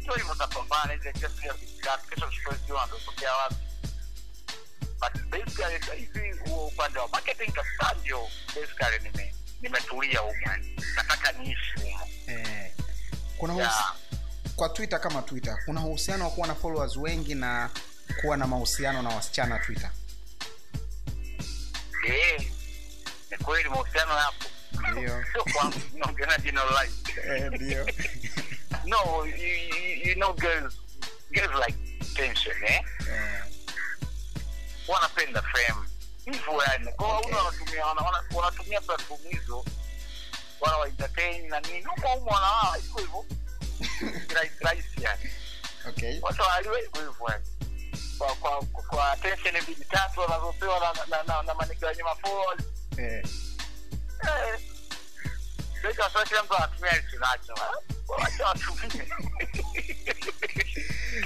sio 0.07 0.15
hivyo 0.15 0.33
utapambana 0.33 0.93
hizi 0.93 1.13
kesi 1.13 1.47
ya 1.47 1.53
vikati 1.53 2.09
kesho 2.09 2.27
mshikozio 2.27 2.81
anatokea 2.81 3.35
wapi 3.35 3.55
but 5.01 5.23
basically 5.31 5.97
hivi 5.97 6.33
huo 6.33 6.67
upande 6.67 6.99
wa 6.99 7.09
marketing 7.09 7.53
kabisa 7.53 7.95
ndio 8.01 8.29
basically 8.55 8.99
nime 9.11 9.35
nimetulia 9.63 10.21
yani 10.47 10.77
nataka 10.97 11.33
niishi 11.33 11.73
humo 11.81 12.01
Eh, 12.27 12.73
kuna, 13.39 13.55
Yeah. 13.55 13.95
kwa 14.57 14.69
twitter 14.69 15.01
kama 15.01 15.23
twitter. 15.23 15.59
Kuna 15.65 15.87
uhusiano 15.87 16.25
wa 16.25 16.31
kuwa 16.31 16.47
na 16.47 16.55
followers 16.55 16.97
wengi 16.97 17.35
na 17.35 17.71
kuwa 18.21 18.37
na 18.37 18.47
mahusiano 18.47 19.03
na 19.03 19.09
wasichana 19.09 19.59
twitter. 19.59 19.91
Eh, 22.09 22.51
ni 23.31 23.37
kweli 23.37 23.69
mahusiano 23.69 24.17
yapo. 24.17 24.45
Ndio. 24.93 25.25
sio 25.33 25.45
kwangu 25.45 25.81
naongelea 25.95 26.39
jina 26.39 26.63
Eh, 27.27 27.51
ndio 27.53 27.87
no 28.87 29.25
you, 29.27 29.37
you, 29.37 30.09
you 30.09 30.15
know 30.15 30.33
girls 30.33 30.75
girls 31.31 31.55
like 31.67 31.77
tension 32.15 32.57
eh? 32.65 32.81
Eh, 33.01 33.43
wanapenda 34.89 35.43
fame 35.43 35.89
hivyo 36.25 36.63
yani. 36.67 36.93
Kwa 36.93 37.19
Okay. 37.19 37.33
okay. 37.33 37.37
wanatumia 37.45 37.87
wana, 37.87 38.01
wana, 38.03 38.25
wanatumia 38.35 38.81
platform 38.81 39.21
hizo 39.31 39.65
wana 40.61 40.77
wa 40.77 40.89
entertain 40.89 41.49
na 41.49 41.61
nini. 41.61 41.83
Huko 41.85 42.09
huko 42.09 42.31
wanawaa 42.35 42.77
hivyo 42.77 43.01
hivyo. 43.01 43.25
Rahisi 44.35 44.55
rahisi 44.61 45.03
yani. 45.03 45.31
Okay. 45.89 46.19
Watu 46.23 46.43
waliwe 46.43 46.81
hivyo 46.81 47.11
hivyo 47.11 47.27
yani. 47.31 47.45
Kwa 48.19 48.35
kwa 48.35 48.63
kwa- 48.83 49.13
attention 49.13 49.63
mbili 49.63 49.85
tatu 49.85 50.21
wanazopewa 50.21 50.81
na 50.81 50.93
na, 51.17 51.23
na, 51.23 51.43
na 51.43 51.55
maniga 51.55 51.95
nyuma 51.95 52.15
mafollowers 52.15 52.65
Eh, 52.99 53.25
eh 54.23 54.61
sasa 55.83 56.11
sasa 56.11 56.43
mtu 56.43 56.57
anatumia 56.57 56.91
hicho 56.93 57.19
nacho 57.19 57.55
wacha 58.09 58.47
watumie 58.47 59.09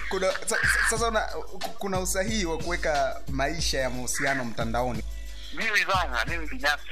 kuna 0.09 0.33
sa- 0.33 0.47
sa- 0.49 0.91
sasa 0.91 1.09
una, 1.09 1.21
kuna 1.79 2.01
usahihi 2.01 2.45
wa 2.45 2.59
kuweka 2.59 3.23
maisha 3.29 3.79
ya 3.81 3.91
mahusiano 3.91 4.45
mtandaoni? 4.45 5.05
Mimi 5.55 5.85
bana 5.85 6.25
mimi 6.25 6.47
binafsi 6.47 6.87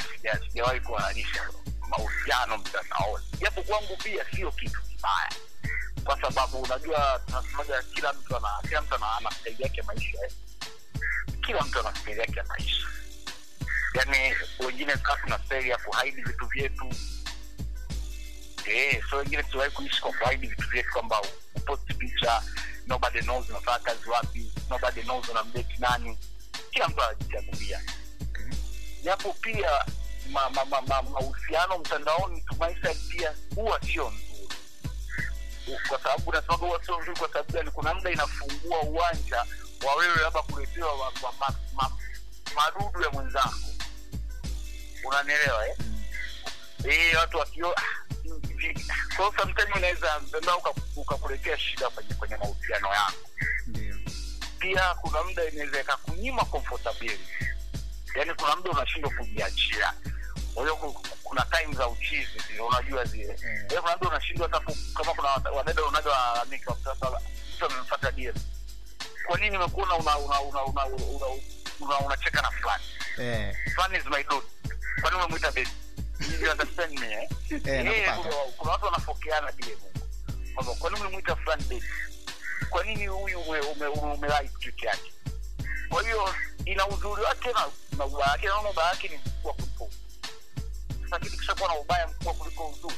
sijawahi 0.49 0.81
kuhalalisha 0.81 1.49
mahusiano 1.89 2.59
mtandaoni. 2.59 3.25
Japo 3.41 3.63
kwangu 3.63 3.97
pia 3.97 4.25
sio 4.37 4.51
kitu 4.51 4.83
kibaya. 4.83 5.29
Kwa 6.05 6.21
sababu 6.21 6.59
unajua 6.63 7.21
tunasemaga 7.27 7.83
kila 7.83 8.13
mtu 8.13 8.37
ana 8.37 8.49
kila 8.69 8.83
mtu 8.83 8.95
ana 8.95 9.31
staili 9.31 9.63
yake 9.63 9.83
maisha. 9.83 10.19
Kila 11.47 11.63
mtu 11.63 11.81
ana 11.81 11.97
staili 11.97 12.21
yake 12.21 12.43
maisha. 12.49 12.87
Yaani 13.95 14.35
wengine 14.67 14.97
kaa 14.97 15.17
tuna 15.17 15.39
staili 15.47 15.69
ya 15.71 15.79
kuhaidi 15.79 16.23
vitu 16.23 16.47
vyetu 16.47 16.93
so 19.11 19.17
wengine 19.17 19.43
tuwahi 19.43 19.71
kuishi 19.71 20.01
kwa 20.03 20.13
kuhaidi 20.13 20.47
vitu 20.47 20.69
vyetu 20.69 20.93
kwamba 20.93 21.23
uposti 21.55 21.95
picha 21.95 22.43
nobody 22.87 23.21
knows 23.21 23.49
unafanya 23.51 23.79
kazi 23.79 24.09
wapi 24.09 24.53
nobody 24.71 25.03
knows 25.03 25.29
unamdeti 25.29 25.75
nani. 25.79 26.19
Kila 26.71 26.89
mtu 26.89 27.03
anajichagulia 27.03 27.83
okay. 28.23 28.47
japo 29.03 29.33
pia 29.33 29.71
mahusiano 30.31 30.65
ma, 30.65 31.03
ma, 31.03 31.67
ma, 31.69 31.79
mtandaoni 31.79 32.41
tumaisha 32.41 32.95
pia 33.11 33.35
huwa 33.55 33.81
sio 33.81 34.11
nzuri. 34.11 34.49
Kwa 35.89 36.03
sababu 36.03 36.33
nasemaga 36.33 36.67
huwa 36.67 36.85
sio 36.85 37.01
nzuri 37.03 37.19
kwa 37.19 37.29
sababu 37.29 37.53
gani? 37.53 37.71
Kuna 37.71 37.95
muda 37.95 38.11
inafungua 38.11 38.81
uwanja 38.83 39.45
wa 39.87 39.95
wewe 39.95 40.17
labda 40.23 40.43
kuletewa 40.43 40.93
wa- 40.95 41.07
wa- 41.23 41.33
ma, 41.41 41.55
ma, 41.75 41.91
marudu 42.55 43.03
ya 43.03 43.11
mwenzako. 43.11 43.55
Unanielewa 45.05 45.69
eh? 45.69 45.77
Eh, 46.85 47.17
watu 47.19 47.37
wakio 47.39 47.73
ah, 47.79 48.08
hivi. 48.67 48.85
so 49.17 49.33
sometimes 49.39 49.77
unaweza 49.77 50.21
mtandao 50.21 50.59
uka- 50.59 50.75
ukakuletea 50.97 51.59
shida 51.59 51.91
kwenye 51.91 52.15
kwenye 52.15 52.37
mahusiano 52.37 52.89
yako. 52.95 53.13
Ndio. 53.67 53.97
Pia 54.59 54.95
kuna 54.95 55.23
muda 55.25 55.45
inaweza 55.45 55.81
ikakunyima 55.81 56.45
comfortability 56.45 57.29
yaani 58.15 58.35
kuna 58.35 58.57
muda 58.57 58.71
unashindwa 58.71 59.11
kujiachia. 59.11 59.93
Kwa 60.55 60.63
hiyo 60.63 60.77
kuna 61.23 61.45
time 61.45 61.75
za 61.75 61.89
uchizi 61.89 62.39
zile 62.49 62.61
unajua 62.61 63.05
zile 63.05 63.37
mm. 63.45 63.81
Kuna 63.81 63.97
mtu 63.97 64.09
unashindwa 64.09 64.49
hata 64.53 64.73
kama 64.97 65.15
kuna 65.15 65.29
wadada 65.57 65.85
unaga 65.85 66.11
walalamika 66.11 66.77
sasa 66.85 67.21
mtu 67.57 67.67
amemfuata 67.67 68.11
DM 68.13 68.35
kwa 69.27 69.39
nini 69.39 69.51
nimekuona 69.51 69.95
una 69.95 70.19
una 70.19 70.41
una 70.41 70.63
una 70.65 70.87
una 70.87 71.27
una 71.81 71.99
unacheka 71.99 72.43
na 72.43 72.51
fulani? 72.51 72.85
Eh, 73.19 73.57
fulani 73.75 73.99
is 73.99 74.05
my 74.07 74.23
dude. 74.23 74.47
Kwa 75.01 75.11
nini 75.11 75.23
umemwita 75.23 75.53
baby 75.53 75.69
you 76.43 76.51
understand 76.51 76.99
me 77.01 77.07
eh? 77.13 77.29
Eh, 77.51 78.15
kuna- 78.57 78.71
watu 78.73 78.85
wanafokeana 78.85 79.53
kwamba 80.55 80.75
kwa 80.75 80.91
nini 80.91 81.01
umemwita 81.03 81.37
fulani 81.37 81.63
baby 81.65 81.85
kwa 82.71 82.85
nini 82.85 83.07
huyu 83.07 83.41
umelai 83.41 84.49
kitu 84.49 84.85
yake? 84.87 85.13
Kwa 85.89 86.03
hiyo 86.03 86.35
ina 86.65 86.87
uzuri 86.89 87.23
wake 87.23 87.53
na 87.53 87.67
na 87.99 88.05
ubaya 88.07 88.31
wake 88.33 88.47
naona 88.47 88.71
ubaya 88.71 88.89
wake 88.89 89.09
ni 89.09 89.17
mkubwa 89.17 89.53
kuliko 89.53 89.91
sasa 91.05 91.19
kitu 91.19 91.39
kishakuwa 91.39 91.69
na 91.69 91.81
ubaya 91.81 92.07
mkubwa 92.09 92.35
kuliko 92.35 92.69
uzuri 92.69 92.95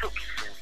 sio 0.00 0.10
kizuri. 0.10 0.52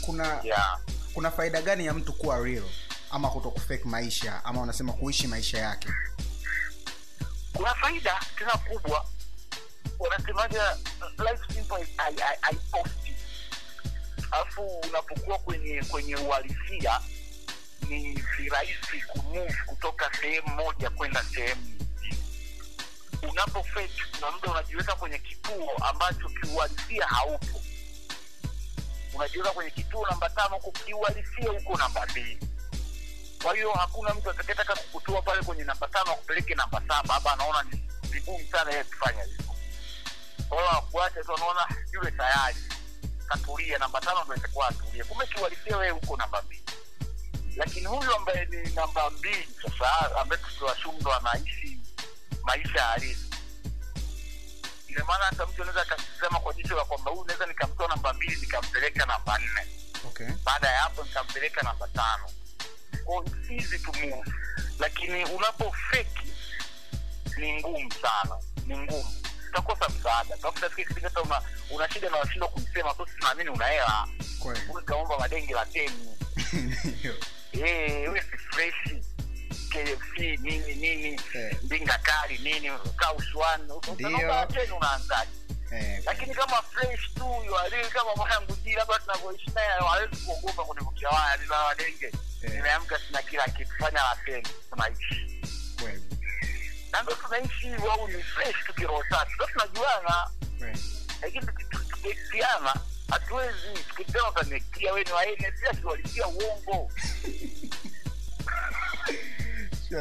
Kuna 0.00 0.40
yeah. 0.42 0.78
kuna 1.14 1.30
faida 1.30 1.62
gani 1.62 1.86
ya 1.86 1.94
mtu 1.94 2.12
kuwa 2.12 2.38
real? 2.40 2.64
Ama 3.10 3.30
kuto 3.30 3.50
kufake 3.50 3.84
maisha 3.84 4.44
ama 4.44 4.60
unasema 4.60 4.92
kuishi 4.92 5.26
maisha 5.26 5.58
yake? 5.58 5.88
Kuna 7.52 7.74
faida 7.74 8.20
tena 8.38 8.52
kubwa 8.52 9.06
wanasemaga 10.04 10.78
life 11.18 11.54
simple 11.54 11.82
is 11.82 11.88
I, 11.98 12.12
I, 12.22 12.36
I 12.42 12.54
post 12.70 13.04
alafu 14.34 14.66
unapokuwa 14.88 15.38
kwenye 15.38 15.82
kwenye 15.82 16.16
uhalisia 16.16 17.00
ni 17.88 18.12
virahisi 18.36 19.00
kumove 19.08 19.54
kutoka 19.66 20.10
sehemu 20.20 20.48
moja 20.48 20.90
kwenda 20.90 21.22
sehemu 21.24 21.62
nyingine. 21.62 22.18
Unapo 23.30 23.66
kuna 24.14 24.30
muda 24.30 24.50
unajiweka 24.50 24.94
kwenye 24.94 25.18
kituo 25.18 25.70
ambacho 25.90 26.28
kiuhalisia 26.28 27.06
haupo. 27.06 27.60
Unajiweka 29.14 29.50
kwenye 29.50 29.70
kituo 29.70 30.06
namba 30.06 30.30
tano 30.30 30.54
huko 30.56 30.70
kiuhalisia 30.70 31.50
huko 31.50 31.76
namba 31.76 32.06
mbili. 32.06 32.38
Kwa 33.42 33.54
hiyo 33.54 33.72
hakuna 33.72 34.14
mtu 34.14 34.30
atakayetaka 34.30 34.74
kukutoa 34.76 35.22
pale 35.22 35.42
kwenye 35.42 35.64
namba 35.64 35.88
tano 35.88 36.12
akupeleke 36.12 36.54
namba 36.54 36.82
saba. 36.88 37.14
Hapa 37.14 37.32
anaona 37.32 37.62
ni 37.62 37.82
vigumu 38.10 38.46
sana 38.52 38.70
yeye 38.70 38.84
kufanya 38.84 39.22
hivyo 39.22 39.53
kwa 40.90 41.08
hiyo 41.10 41.24
tu 41.24 41.34
anaona 41.36 41.66
yule 41.92 42.10
tayari. 42.10 42.56
Katulia 43.26 43.78
namba 43.78 44.00
tano 44.00 44.24
ndo 44.24 44.34
itakuwa 44.34 44.68
atulie. 44.68 45.04
Kumbe 45.04 45.26
kiuhalisia 45.26 45.76
wewe 45.76 45.90
huko 45.90 46.16
namba 46.16 46.42
mbili. 46.42 46.62
Lakini 47.56 47.86
huyu 47.86 48.14
ambaye 48.16 48.44
ni 48.44 48.70
namba 48.74 49.10
mbili 49.10 49.48
sasa 49.62 50.20
ambaye 50.20 50.42
tukiwashumu 50.42 51.00
ndo 51.00 51.12
anaishi 51.14 51.78
maisha 52.42 52.82
halisi. 52.82 53.30
Ina 54.88 55.04
maana 55.04 55.24
hata 55.24 55.46
mtu 55.46 55.62
anaweza 55.62 55.82
akasema 55.82 56.40
kwa 56.40 56.52
jicho 56.54 56.76
la 56.76 56.84
kwamba 56.84 57.10
huyu 57.10 57.24
naweza 57.24 57.46
nikamtoa 57.46 57.88
namba 57.88 58.12
mbili 58.12 58.36
nikampeleka 58.40 59.06
namba 59.06 59.38
nne. 59.38 59.66
Okay. 60.06 60.28
Baada 60.44 60.68
ya 60.68 60.78
hapo 60.78 61.02
nikampeleka 61.04 61.62
namba 61.62 61.88
tano. 61.88 62.30
Easy 63.50 63.78
to 63.78 63.92
move. 63.92 64.32
Lakini 64.78 65.24
unapofeki 65.24 66.32
ni 67.38 67.54
ngumu 67.60 67.92
sana. 67.92 68.36
Ni 68.66 68.78
ngumu 68.78 69.23
utakosa 69.54 69.88
msaada. 69.88 70.36
Tafuta 70.36 70.68
kipindi 70.68 71.00
hata 71.00 71.22
una, 71.22 71.42
una 71.70 71.90
shida 71.90 72.10
na 72.10 72.16
washindwa 72.16 72.48
kuisema 72.48 72.94
tu 72.94 73.06
tunaamini 73.06 73.50
una 73.50 73.66
hela. 73.66 74.08
Kweli. 74.38 74.60
Madengi 75.18 75.52
la 75.52 75.66
teni. 75.66 76.08
Eh, 77.54 78.10
we 78.12 78.20
si 78.20 78.36
freshi 78.50 79.02
kfc 79.70 80.18
nini 80.42 80.74
nini 80.74 81.20
Eh. 81.34 81.56
mbinga 81.62 81.98
kali 81.98 82.38
nini 82.38 82.70
kaushwan 82.96 83.60
Ndio. 83.92 84.46
teni 84.46 84.72
unaanzaji 84.72 85.30
Eh, 85.72 86.02
lakini 86.06 86.34
kama 86.34 86.62
fresh 86.62 87.14
tu 87.14 87.42
yualii 87.46 87.88
kama 87.92 88.14
mwanangu 88.16 88.56
ji 88.56 88.72
labda 88.74 88.98
tunavyoishi 88.98 89.50
naye 89.54 89.68
hawezi 89.68 90.16
kuogopa 90.16 90.64
kunivukia 90.64 91.08
waya 91.08 91.36
nina 91.36 91.56
wadenge 91.58 92.06
Eh. 92.42 92.50
nimeamka 92.52 92.98
sina 93.06 93.22
kila 93.22 93.44
kitu 93.44 93.70
fanya 93.78 94.00
la 94.02 94.16
teni 94.24 94.48
tunaishi 94.70 95.33
na 96.94 97.02
ndo 97.02 97.14
tunaishi 97.14 97.74
au 97.92 98.08
ni 98.08 98.22
fresh 98.22 98.56
tukiroho 98.66 99.02
tatu 99.10 99.30
ndo 99.34 99.46
tunajuana. 99.46 100.30
Lakini 101.22 101.46
tukiektiana 101.46 102.74
hatuwezi 103.10 103.68
tukitena 103.88 104.28
utanektia 104.30 104.92
we 104.92 105.04
ni 105.04 105.12
waene 105.12 105.50
pia 105.52 105.72
kiwalisia 105.74 106.26
uongo. 106.28 106.90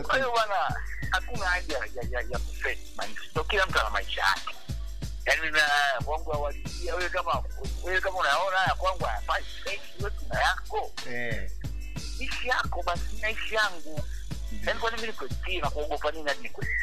Kwa 0.04 0.16
hiyo 0.16 0.32
bwana 0.32 0.76
hakuna 1.12 1.46
haja 1.46 1.78
ya, 2.12 2.40
kufake 2.40 2.80
maisha. 2.96 3.44
Kila 3.50 3.66
mtu 3.66 3.80
ana 3.80 3.90
maisha 3.90 4.22
yake. 4.22 4.56
Yaani 5.26 5.42
mimi 5.42 5.60
kwangu 6.06 6.34
awalisia 6.34 6.96
wewe 6.96 7.10
kama 7.10 7.44
wewe 7.84 8.02
kama 8.02 8.18
unaona 8.20 8.58
haya 8.58 8.76
kwangu 8.76 9.04
hayafai. 9.06 9.44
Wewe 10.00 10.12
tuna 10.12 10.42
yako. 10.42 10.94
Eh, 11.10 11.52
ishi 12.20 12.48
yako 12.48 12.84
basi 12.84 13.16
naishi 13.22 13.56
yangu. 13.56 13.92
ndio. 13.92 14.13
Yaani 14.68 14.80
kwani 14.80 15.02
mi 15.02 15.08
nikotie 15.08 15.62
na 15.62 15.70
kuogopa 15.70 16.12
nini 16.12 16.30
hadi 16.30 16.42
nikotie 16.42 16.78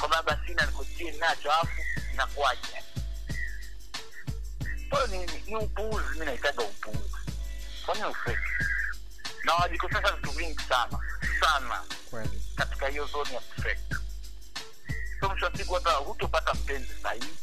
kwa 0.00 0.08
baba 0.08 0.40
sina 0.46 0.66
nikotie 0.66 1.12
nacho 1.12 1.52
afu 1.52 1.82
inakuwaje? 2.12 2.82
Kwayo 4.90 5.06
ni, 5.06 5.18
ni, 5.46 5.56
upuuzi 5.56 6.18
mi 6.18 6.26
naitaga 6.26 6.64
upuuzi. 6.64 7.14
Kwani 7.86 8.04
ufeki 8.04 8.38
na 9.44 9.54
wajikosesha 9.54 10.12
vitu 10.12 10.30
vingi 10.30 10.60
sana 10.68 10.98
sana 11.40 11.84
kweli. 12.10 12.42
katika 12.56 12.88
hiyo 12.88 13.06
zoni 13.06 13.34
ya 13.34 13.40
kufeki 13.40 13.94
so 15.20 15.28
mwisho 15.28 15.46
wa 15.46 15.56
siku 15.56 15.74
hata 15.74 15.90
hutopata 15.90 16.54
mpenzi 16.54 16.94
sahihi. 17.02 17.34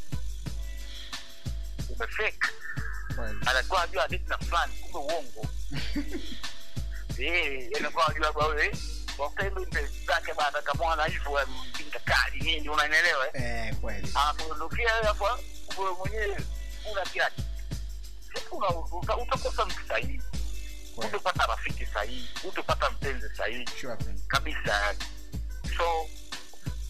Umefeki 1.90 2.40
anakuwa 3.46 3.84
ajua 3.84 4.02
hadithi 4.02 4.30
na 4.30 4.38
fulani 4.38 4.74
kumbe 4.74 5.00
uongo. 5.00 5.48
Eh, 7.18 7.70
anakuwa 7.80 8.08
ajua 8.10 8.34
bawe 8.34 8.72
wapendo 9.18 9.62
interest 9.62 10.06
zake 10.08 10.34
baada 10.34 10.62
kamwana 10.62 11.06
hivyo 11.06 11.48
mpinga 11.70 12.00
kali 12.00 12.40
nini 12.40 12.70
unanielewa 12.70 13.28
eh? 13.38 13.44
Eh, 13.68 13.76
kweli. 13.76 14.12
Anakuondokea 14.16 14.90
hapa 15.04 15.40
wewe 15.78 15.92
mwenyewe 15.98 16.38
una 16.92 17.02
kila 17.02 17.32
kuna 18.50 18.68
uta- 18.70 19.18
utakosa 19.18 19.66
mtu 19.66 19.88
sahihi. 19.88 20.22
Utapata 20.98 21.46
rafiki 21.46 21.86
sahihi 21.86 22.30
utapata 22.44 22.90
mpenzi 22.90 23.36
sahihi. 23.38 23.66
Sure 23.82 23.98
kabisa 24.28 24.96
so 25.78 26.08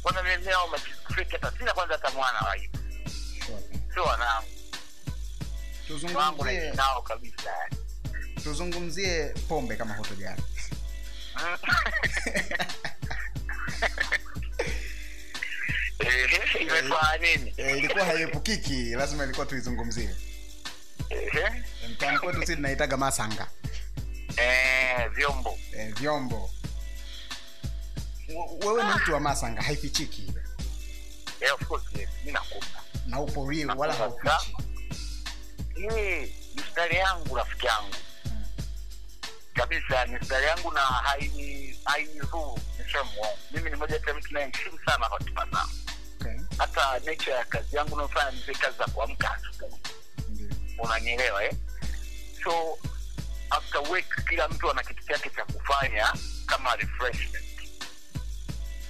wananeneo 0.03 0.67
mafiki 0.67 1.31
hata 1.31 1.51
sina 1.57 1.73
kwanza 1.73 1.93
hata 1.95 2.09
mwana 2.11 2.39
wa 2.39 2.55
hivi. 2.55 2.77
Sure 3.45 3.61
sio 3.93 4.03
wanangu. 4.03 4.47
Tuzungumzie 5.87 6.71
nao 6.71 7.01
kabisa 7.01 7.51
yani. 7.51 7.77
tuzungumzie 8.43 9.25
pombe 9.49 9.75
kama 9.75 9.93
hutojali 9.93 10.43
ilikuwa 17.77 18.05
haiepukiki 18.05 18.83
lazima 18.89 19.23
ilikuwa 19.23 19.45
tuizungumzie. 19.45 20.09
Mtaani 21.91 22.19
kwetu 22.19 22.45
si 22.45 22.55
tunaitaga 22.55 22.97
masanga. 22.97 23.47
Eh, 24.37 25.09
vyombo. 25.11 25.57
Eh, 25.77 25.93
vyombo 25.95 26.51
wewe 28.65 28.83
ni 28.83 28.89
mtu 28.93 29.13
wa 29.13 29.19
masanga 29.19 29.61
haifichiki 29.61 30.31
Eh, 31.41 31.53
of 31.53 31.67
course 31.67 31.83
yes 31.99 32.09
mimi 32.19 32.31
nakumbuka 32.31 32.81
na 33.05 33.19
upo 33.19 33.49
real 33.49 33.77
wala 33.77 33.93
haufichi. 33.93 34.55
Hii 35.75 36.33
mstari 36.55 36.95
yangu 36.95 37.35
rafiki 37.35 37.65
yangu 37.65 37.95
kabisa 39.55 40.05
ni 40.05 40.25
stari 40.25 40.45
yangu 40.45 40.71
na 40.71 40.81
haini 40.81 41.79
hainizuru 41.85 42.59
niseme 42.77 43.09
mimi 43.51 43.69
ni 43.69 43.75
moja 43.75 43.93
kati 43.99 44.09
ya 44.09 44.15
mtu 44.15 44.33
nayeheshimu 44.33 44.79
sana 44.85 45.07
ratiba 45.19 45.45
zangu 45.51 45.71
okay. 46.21 46.39
hata 46.57 46.99
nature 46.99 47.31
ya 47.31 47.45
kazi 47.45 47.75
yangu 47.75 47.97
naofanya 47.97 48.31
ni 48.31 48.39
zile 48.39 48.53
kazi 48.57 48.77
za 48.77 48.85
kuamka 48.85 49.31
asubuhi. 49.33 49.81
Unanielewa 50.79 51.43
eh? 51.43 51.53
so 52.43 52.77
after 53.49 53.81
work 53.81 54.25
kila 54.29 54.47
mtu 54.47 54.71
ana 54.71 54.83
kitu 54.83 55.03
chake 55.07 55.29
cha 55.29 55.45
kufanya 55.45 56.13
kama 56.45 56.75
refreshment. 56.75 57.45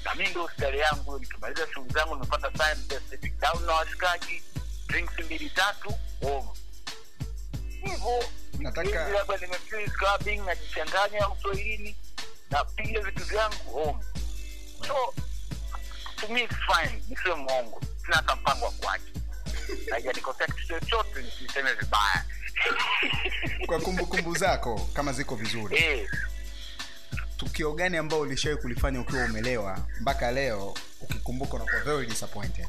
Na 0.05 0.15
mi 0.15 0.27
ndio 0.27 0.49
stari 0.49 0.79
yangu 0.79 1.19
nikimaliza 1.19 1.67
shughuli 1.73 1.93
zangu 1.93 2.13
nimepata 2.15 2.51
time 2.51 2.83
just 2.89 3.09
sitting 3.09 3.39
down 3.39 3.65
na 3.65 3.73
washikaji 3.73 4.43
drinks 4.87 5.19
mbili 5.25 5.49
tatu 5.49 5.93
home 6.21 6.47
hivyo 7.89 8.23
Nataka- 8.59 9.09
labda 9.09 9.37
nimefeel 9.37 9.89
clubbing 9.91 10.37
najichanganya 10.45 11.29
uswahilini 11.29 11.95
napiga 12.51 13.01
vitu 13.01 13.23
vyangu 13.25 13.71
home. 13.71 14.03
So 14.87 15.13
to 16.15 16.33
me 16.33 16.43
it's 16.43 16.55
fine. 16.55 17.01
Nisiwe 17.09 17.35
mwongo. 17.35 17.81
Sina 18.05 18.15
hata 18.15 18.35
mpango 18.35 18.65
wa 18.65 18.71
kuacha. 18.71 19.03
Haijanikosea 19.91 20.47
kitu 20.47 20.67
chochote 20.67 21.21
nisiseme 21.21 21.73
vibaya. 21.73 22.25
Kwa 23.67 23.79
kumbukumbu 23.81 24.35
zako 24.37 24.89
kama 24.93 25.13
ziko 25.13 25.35
vizuri 25.35 25.77
Eh, 25.77 26.09
tukio 27.37 27.73
gani 27.73 27.97
ambao 27.97 28.19
ulishawai 28.19 28.57
kulifanya 28.57 29.01
ukiwa 29.01 29.25
umelewa 29.25 29.87
mpaka 30.01 30.31
leo 30.31 30.73
ukikumbuka 31.01 31.53
unakuwa 31.53 31.81
very 31.83 32.05
disappointed? 32.07 32.67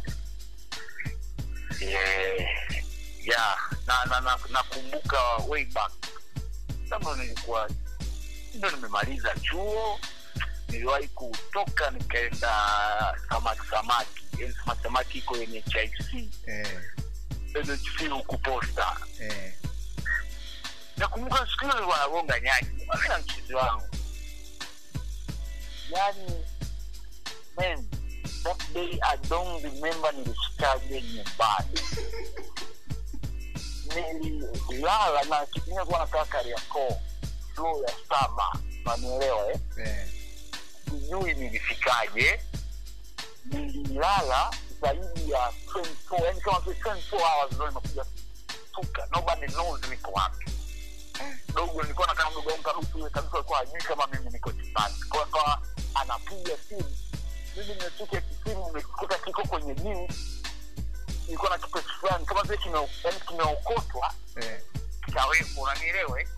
Eh, 1.80 2.48
yeah, 3.26 3.56
na 3.86 4.04
na 4.06 4.20
na 4.20 4.38
nakumbuka 4.50 5.18
way 5.48 5.64
back. 5.64 5.92
Kama 6.90 7.16
nilikuwa 7.16 7.70
ndo 8.54 8.70
nimemaliza 8.70 9.34
chuo 9.42 10.00
niliwahi 10.68 11.08
kutoka 11.08 11.90
nikaenda 11.90 12.50
samaki 13.28 13.60
samaki 13.70 14.22
yani 14.38 14.54
samaki 14.54 14.82
samaki 14.82 15.18
iko 15.18 15.36
yenye 15.36 15.60
hic 15.60 16.30
eh, 16.46 16.82
nhc 17.54 18.08
huku 18.10 18.38
posta. 18.38 18.96
Eh, 19.20 19.52
nakumbuka 20.96 21.46
siku 21.46 21.60
hiyo 21.64 21.74
nilikuwa 21.74 21.98
nagonga 21.98 22.40
nyaki. 22.40 22.66
Na 23.08 23.18
mchizi 23.18 23.54
wangu. 23.54 23.88
Yani 25.90 26.44
man 27.56 27.88
that 28.42 28.72
day 28.74 28.98
i 29.02 29.16
don't 29.28 29.64
remember 29.64 30.14
nilishikaje 30.14 31.02
nyumbani 31.02 31.80
nililala 33.94 35.24
na 35.24 35.46
kipindi 35.46 35.80
kuwa 35.80 35.98
nakaa 35.98 36.24
kariakoo. 36.24 37.00
Floor 37.54 37.84
ya 37.84 37.92
saba. 38.08 38.52
Manielewa 38.84 39.52
eh? 39.52 40.08
sijui 40.90 41.34
nilifikaje. 41.34 42.40
Nililala 43.44 44.50
zaidi 44.80 45.30
ya 45.30 45.52
24 45.66 46.24
yani 46.24 46.40
kama 46.40 46.60
vile 46.60 46.76
24 46.76 47.00
hours 47.18 47.52
ndo 47.52 47.68
nimekuja 47.68 48.04
kutuka 48.74 49.08
nobody 49.12 49.46
knows 49.46 49.80
niko 49.90 50.10
wapi. 50.12 50.46
Dogo 51.54 51.82
nilikuwa 51.82 52.06
nakaa 52.06 52.30
mdogo 52.30 52.50
wangu 52.50 52.62
kadusu 52.62 52.98
yule 52.98 53.10
kabisa 53.10 53.34
alikuwa 53.36 53.58
hajui 53.58 53.82
kama 53.82 54.06
mimi 54.06 54.30
niko 54.30 54.52
chumbani 54.52 54.94
kwa 55.08 55.22
akawa 55.22 55.62
anapiga 55.94 56.56
simu. 56.68 56.96
Mimi 57.56 57.74
nimeshika 57.74 58.20
kisimu 58.20 58.66
nimekuta 58.66 59.18
kiko 59.18 59.42
kwenye 59.42 59.74
juu 59.74 60.08
nilikuwa 61.26 61.50
na 61.50 61.58
kitu 61.58 61.82
fulani 62.00 62.26
kama 62.26 62.42
vile 62.42 62.56
yani 63.04 63.20
kimeokotwa. 63.28 64.14
Eh, 64.42 64.60
kikawekwa 65.04 65.62
unanielewa 65.62 66.20
eh? 66.20 66.28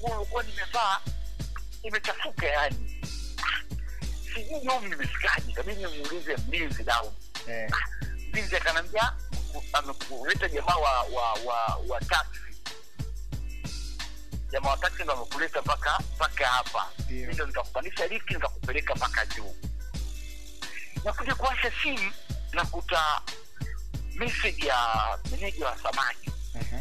nguo 0.00 0.24
kuwa 0.24 0.42
nimevaa 0.42 1.00
imechafuka 1.82 2.46
yani. 2.46 3.02
Sijui 4.34 4.60
leo 4.60 4.80
nimefikaje 4.80 5.52
kabidi 5.52 5.84
nimuulize 5.84 6.36
mlinzi 6.36 6.82
dau 6.82 7.14
Eh, 7.48 7.70
mlinzi 8.32 8.56
akanambia 8.56 9.12
amekuleta 9.72 10.48
jamaa 10.48 10.76
wa 10.76 11.02
wa 11.02 11.32
wa 11.32 11.76
wa 11.88 12.00
taksi 12.00 12.40
jamaa 14.50 14.70
wa 14.70 14.76
taksi 14.76 15.02
ndo 15.02 15.12
amekuleta 15.12 15.62
mpaka 15.62 15.98
mpaka 16.16 16.46
hapa. 16.46 16.88
Ndo 17.10 17.46
nikakupandisha 17.46 18.06
lifti 18.06 18.34
nikakupeleka 18.34 18.94
mpaka 18.94 19.26
juu. 19.26 19.56
Nakuja 21.04 21.34
kuasha 21.34 21.72
simu 21.82 22.12
nakuta 22.52 23.20
message 24.18 24.66
ya 24.66 25.18
meneja 25.30 25.66
wa 25.66 25.78
samaki. 25.78 26.30
Uh-huh. 26.54 26.80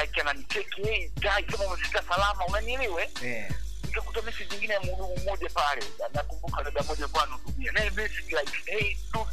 like 0.00 0.20
ananicheki 0.20 0.82
hey, 0.82 1.08
guy 1.08 1.42
kama 1.42 1.64
umefika 1.64 2.02
salama 2.02 2.46
unanielewe 2.46 3.10
yeah. 3.22 3.50
nikakuta 3.84 4.22
message 4.22 4.50
nyingine 4.54 4.74
ya 4.74 4.80
mhudumu 4.80 5.16
mmoja 5.16 5.48
pale. 5.50 5.82
Nakumbuka 6.14 6.62
dada 6.64 6.82
moja 6.82 7.08
kwa 7.08 7.22
anahudumia. 7.24 7.72
Naye 7.72 7.90
message 7.90 8.36
like 8.40 8.52
hey 8.72 8.96
dude. 9.12 9.30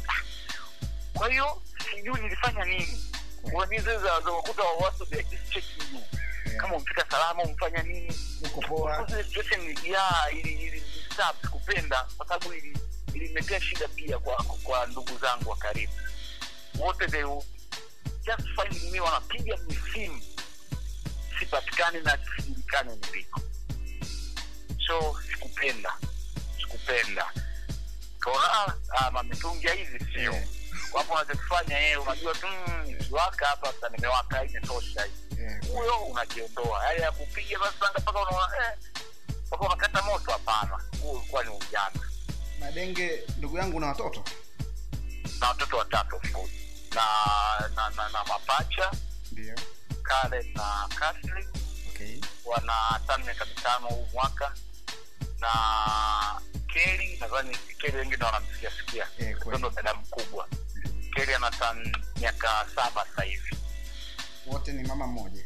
Kwa 1.14 1.28
hiyo 1.28 1.62
sijui 1.94 2.20
nilifanya 2.20 2.64
nini. 2.64 3.04
Unajua 3.54 3.98
za 3.98 4.20
za 4.20 4.30
wa 4.30 4.72
watu 4.80 5.06
they 5.06 5.22
just 5.22 5.52
checking 5.52 5.94
you 5.94 6.00
Yeah. 6.46 6.60
kama 6.60 6.76
umefika 6.76 7.06
salama 7.10 7.42
umefanya 7.42 7.82
nini? 7.82 8.12
Uko 8.44 8.60
poa. 8.60 9.06
Situation 9.08 9.76
ya 9.84 10.30
ili 10.32 10.52
ili 10.52 10.82
stop 11.12 11.48
kupenda 11.50 12.06
kwa 12.16 12.26
sababu 12.28 12.52
ili 12.54 12.78
ilimetea 13.14 13.60
shida 13.60 13.88
pia 13.88 14.18
kwa 14.18 14.44
kwa 14.44 14.86
ndugu 14.86 15.18
zangu 15.18 15.50
wa 15.50 15.56
karibu 15.56 15.92
wote 16.78 17.06
they 17.10 17.24
will 17.24 17.42
just 18.26 18.42
find 18.56 18.92
me 18.92 19.00
wanapiga 19.00 19.56
misimu 19.56 20.22
sipatikani 21.38 22.00
na 22.00 22.18
sijulikani 22.36 22.96
niliko 22.96 23.40
so 24.86 25.16
sikupenda. 25.30 25.92
Sikupenda. 26.60 27.32
Kaona 28.18 28.74
ah, 28.92 29.10
mametungia 29.10 29.72
hivi 29.72 30.04
sio? 30.14 30.32
Eh. 30.32 30.48
wapo 30.92 31.14
wanachokifanya 31.14 31.78
yeye 31.78 31.96
unajua 31.96 32.34
tu 32.34 32.46
mm, 32.46 32.94
hapa 33.38 33.72
sasa 33.72 33.88
nimewaka 33.88 34.44
imetosha 34.44 35.04
hii 35.04 35.42
eh, 35.42 35.60
huyo 35.72 35.96
unajiondoa. 35.98 36.84
Yale 36.86 37.00
ya 37.00 37.12
kupiga 37.12 37.58
sasa 37.58 37.92
mpaka 38.00 38.20
unaona 38.20 38.56
eh, 38.56 38.78
mpaka 39.46 39.66
unakata 39.66 40.02
moto 40.02 40.30
hapana. 40.30 40.84
Huo 41.02 41.12
ulikuwa 41.12 41.44
ni 41.44 41.50
ujana. 41.50 42.00
Madenge 42.60 43.22
ndugu 43.38 43.58
yangu 43.58 43.80
na 43.80 43.86
watoto? 43.86 44.24
Na 45.40 45.48
watoto 45.48 45.76
watatu 45.76 46.16
of 46.16 46.32
course. 46.32 46.50
Na 46.98 47.68
na 47.76 47.90
na, 47.96 48.08
na 48.08 48.24
mapacha. 48.24 48.90
Ndio. 49.32 49.54
Karen 50.02 50.52
na 50.54 50.88
kasli 50.98 51.44
okay. 51.88 52.20
wana 52.44 53.00
tano 53.06 53.24
miaka 53.24 53.44
mitano 53.44 53.86
huu 53.88 54.08
mwaka. 54.12 54.52
Na 55.38 55.50
Keli 56.66 57.16
nadhani 57.20 57.56
Keli 57.78 57.96
wengi 57.96 58.16
ndo 58.16 58.26
wanamsikia 58.26 58.70
sikia. 58.70 59.06
Eh, 59.18 59.36
ndo 59.58 59.70
dada 59.70 59.94
mkubwa. 59.94 60.48
Keli 61.14 61.34
ana 61.34 61.50
tan 61.50 61.96
miaka 62.20 62.66
saba 62.74 63.06
sasa 63.06 63.22
hivi. 63.22 63.56
Wote 64.46 64.72
ni 64.72 64.88
mama 64.88 65.06
mmoja? 65.06 65.44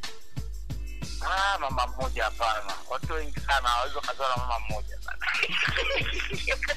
Ah, 1.26 1.58
mama 1.58 1.86
mmoja 1.86 2.24
hapana. 2.24 2.74
Watu 2.90 3.12
wengi 3.12 3.40
sana 3.40 3.68
hawawezi 3.68 3.96
wakazaa 3.96 4.28
na 4.28 4.36
mama 4.36 4.60
mmoja 4.60 4.98
sana. 5.02 5.26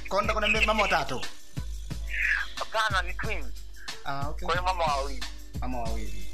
Konda 0.09 0.33
kuna 0.33 0.47
mama 0.47 0.83
watatu 0.83 1.25
hapana 2.55 3.01
ni 3.01 3.13
twins 3.13 3.64
ah, 4.05 4.29
okay. 4.29 4.45
kwa 4.45 4.53
hiyo 4.55 4.63
mama 4.63 4.83
wawili. 4.83 5.25
Mama 5.59 5.81
wawili. 5.81 6.27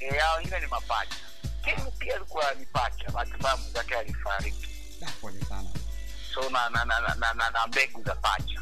E, 0.00 0.18
hao 0.18 0.36
wengine 0.36 0.60
ni 0.60 0.66
mapacha. 0.66 1.16
Ken 1.64 1.90
pia 1.98 2.16
alikuwa 2.16 2.54
ni 2.54 2.66
pacha 2.66 3.10
mbaya 3.38 3.56
mwenzake 3.56 3.94
alifariki. 3.94 4.68
Da, 5.00 5.10
pole 5.20 5.40
sana. 5.48 5.70
So 6.34 6.50
na 6.50 6.68
na, 6.70 6.84
na, 6.84 7.00
na, 7.00 7.34
na, 7.34 7.50
na, 7.50 7.66
mbegu 7.66 8.02
za 8.04 8.14
pacha. 8.14 8.60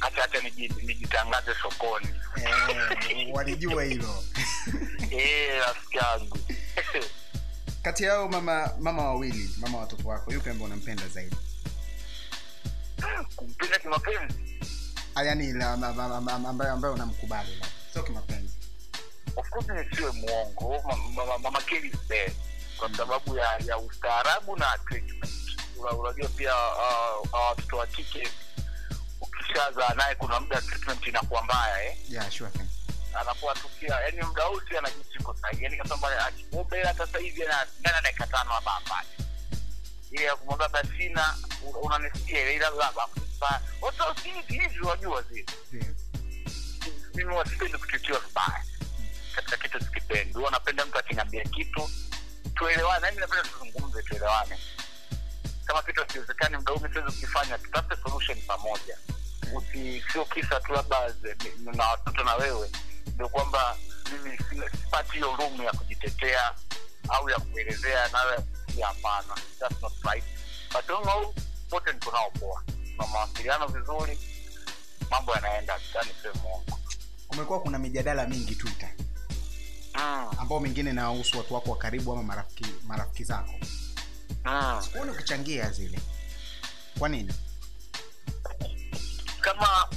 Hata 0.00 0.20
hata 0.22 0.40
nijitangaze 0.82 1.54
sokoni. 1.62 2.08
Eh, 2.36 3.28
walijua 3.34 3.84
hilo. 3.84 4.24
Eh, 5.10 5.60
rafiki 5.66 5.96
yangu. 5.96 6.38
Kati 7.82 8.04
yao 8.04 8.28
mama 8.28 8.70
mama 8.80 9.02
wawili 9.02 9.50
mama 9.58 9.78
watoto 9.78 10.08
wako 10.08 10.32
yupi 10.32 10.50
ambaye 10.50 10.66
unampenda 10.66 11.08
zaidi? 11.08 11.36
Kumpenda 13.36 13.78
kimapenzi 13.78 14.58
Ah, 15.16 16.20
ma- 16.20 16.48
ambaye 16.48 16.70
ambaye 16.70 16.94
unamkubali 16.94 17.60
sio 17.92 18.02
kimapenzi. 18.02 18.54
Of 19.36 19.50
course 19.50 19.68
nisiwe 19.68 20.10
mwongo 20.12 20.82
Ma- 21.14 21.24
ma- 21.26 21.38
mama 21.38 21.60
Kelly 21.62 21.88
is 21.88 22.08
there 22.08 22.32
kwa 22.78 22.96
sababu 22.96 23.36
ya 23.36 23.58
ya 23.66 23.78
ustaarabu 23.78 24.56
na 24.56 24.78
treatment. 24.88 25.32
Unajua 25.98 26.28
pia 26.28 26.54
uh, 26.56 27.32
watoto 27.48 27.76
wa 27.76 27.86
kike 27.86 28.28
ukishazaa 29.20 29.94
naye 29.94 30.14
kuna 30.14 30.40
muda 30.40 30.60
treatment 30.60 31.06
inakuwa 31.06 31.42
mbaya 31.44 31.84
eh? 31.84 31.96
Yeah, 32.08 32.30
sure 32.30 32.50
thing. 32.50 32.68
anakuwa 33.20 33.54
tukia 33.54 34.00
yani 34.00 34.22
muda 34.22 34.42
huu 34.44 34.60
si 34.68 34.76
anajisiko 34.78 35.34
sahihi. 35.42 35.64
Yani 35.64 35.80
akimwombe 36.26 36.82
hata 36.84 37.06
sasa 37.06 37.18
hivi 37.18 37.42
ana- 37.42 38.00
dakika 38.02 38.26
tano 38.26 38.50
hapa 38.50 38.70
hapa 38.70 39.02
ile 40.10 40.24
ya 40.24 40.36
kumwambia 40.36 40.68
basina 40.68 41.34
unanisikia 41.82 42.40
ile 42.40 42.54
ila 42.54 42.70
akupa 43.40 43.60
watu 43.80 44.20
usingi 44.20 44.52
hivi 44.62 44.80
wajua 44.80 45.22
zile. 45.22 45.46
Mimi 47.14 47.34
wasipendi 47.34 47.78
kuchukiwa 47.78 48.18
vibaya. 48.20 48.64
Katika 49.34 49.56
kitu 49.56 49.80
sikipendi. 49.84 50.34
Huwa 50.38 50.50
napenda 50.50 50.86
mtu 50.86 50.98
akiniambia 50.98 51.44
kitu 51.44 51.90
tuelewane. 52.54 53.06
Yani 53.06 53.18
napenda 53.18 53.42
tuzungumze 53.48 54.02
tuelewane. 54.02 54.58
Kama 55.64 55.82
kitu 55.82 56.02
akiwezekani 56.02 56.56
muda 56.56 56.72
huu 56.72 56.78
siwezi 56.78 57.00
kukifanya. 57.12 57.58
Tutafute 57.58 57.96
solution 58.02 58.40
pamoja. 58.42 58.98
Sio 60.12 60.24
kisa 60.24 60.60
tu 60.60 60.72
labda 60.72 61.14
na 61.74 61.86
watoto 61.88 62.24
na 62.24 62.34
wewe. 62.34 62.70
Ndio 63.14 63.28
kwamba 63.28 63.76
mimi 64.12 64.38
sipati 64.70 65.12
hiyo 65.12 65.36
room 65.36 65.62
ya 65.62 65.72
kujitetea 65.72 66.54
au 67.08 67.30
ya 67.30 67.38
kuelezea 67.38 68.08
nayo 68.08 68.42
hapana. 68.82 69.34
That's 69.60 69.82
not 69.82 69.92
right. 70.04 70.24
But 70.72 70.90
on 70.90 71.08
all 71.08 71.34
wote 71.72 71.92
niko 71.92 72.12
nao 72.12 72.30
poa 72.30 72.62
na 72.98 73.06
mawasiliano 73.06 73.66
vizuri 73.66 74.18
mambo 75.10 75.32
yanaenda 75.34 75.80
yani 75.94 76.10
sehemu 76.22 76.40
mwongo. 76.40 76.78
Kumekuwa 77.28 77.60
kuna 77.60 77.78
mijadala 77.78 78.26
mingi 78.26 78.54
twitter. 78.54 78.88
Mm. 79.94 80.30
ambao 80.38 80.60
mengine 80.60 80.92
nawahusu 80.92 81.38
watu 81.38 81.54
wako 81.54 81.70
wa 81.70 81.78
karibu 81.78 82.12
ama 82.12 82.22
marafiki 82.22 82.64
marafiki 82.86 83.24
zako. 83.24 83.54
Mm. 84.44 84.82
sikuoni 84.82 85.10
ukichangia 85.10 85.70
zile. 85.70 85.98
Kwa 86.98 87.08
nini? 87.08 87.34
Kama 89.40 89.88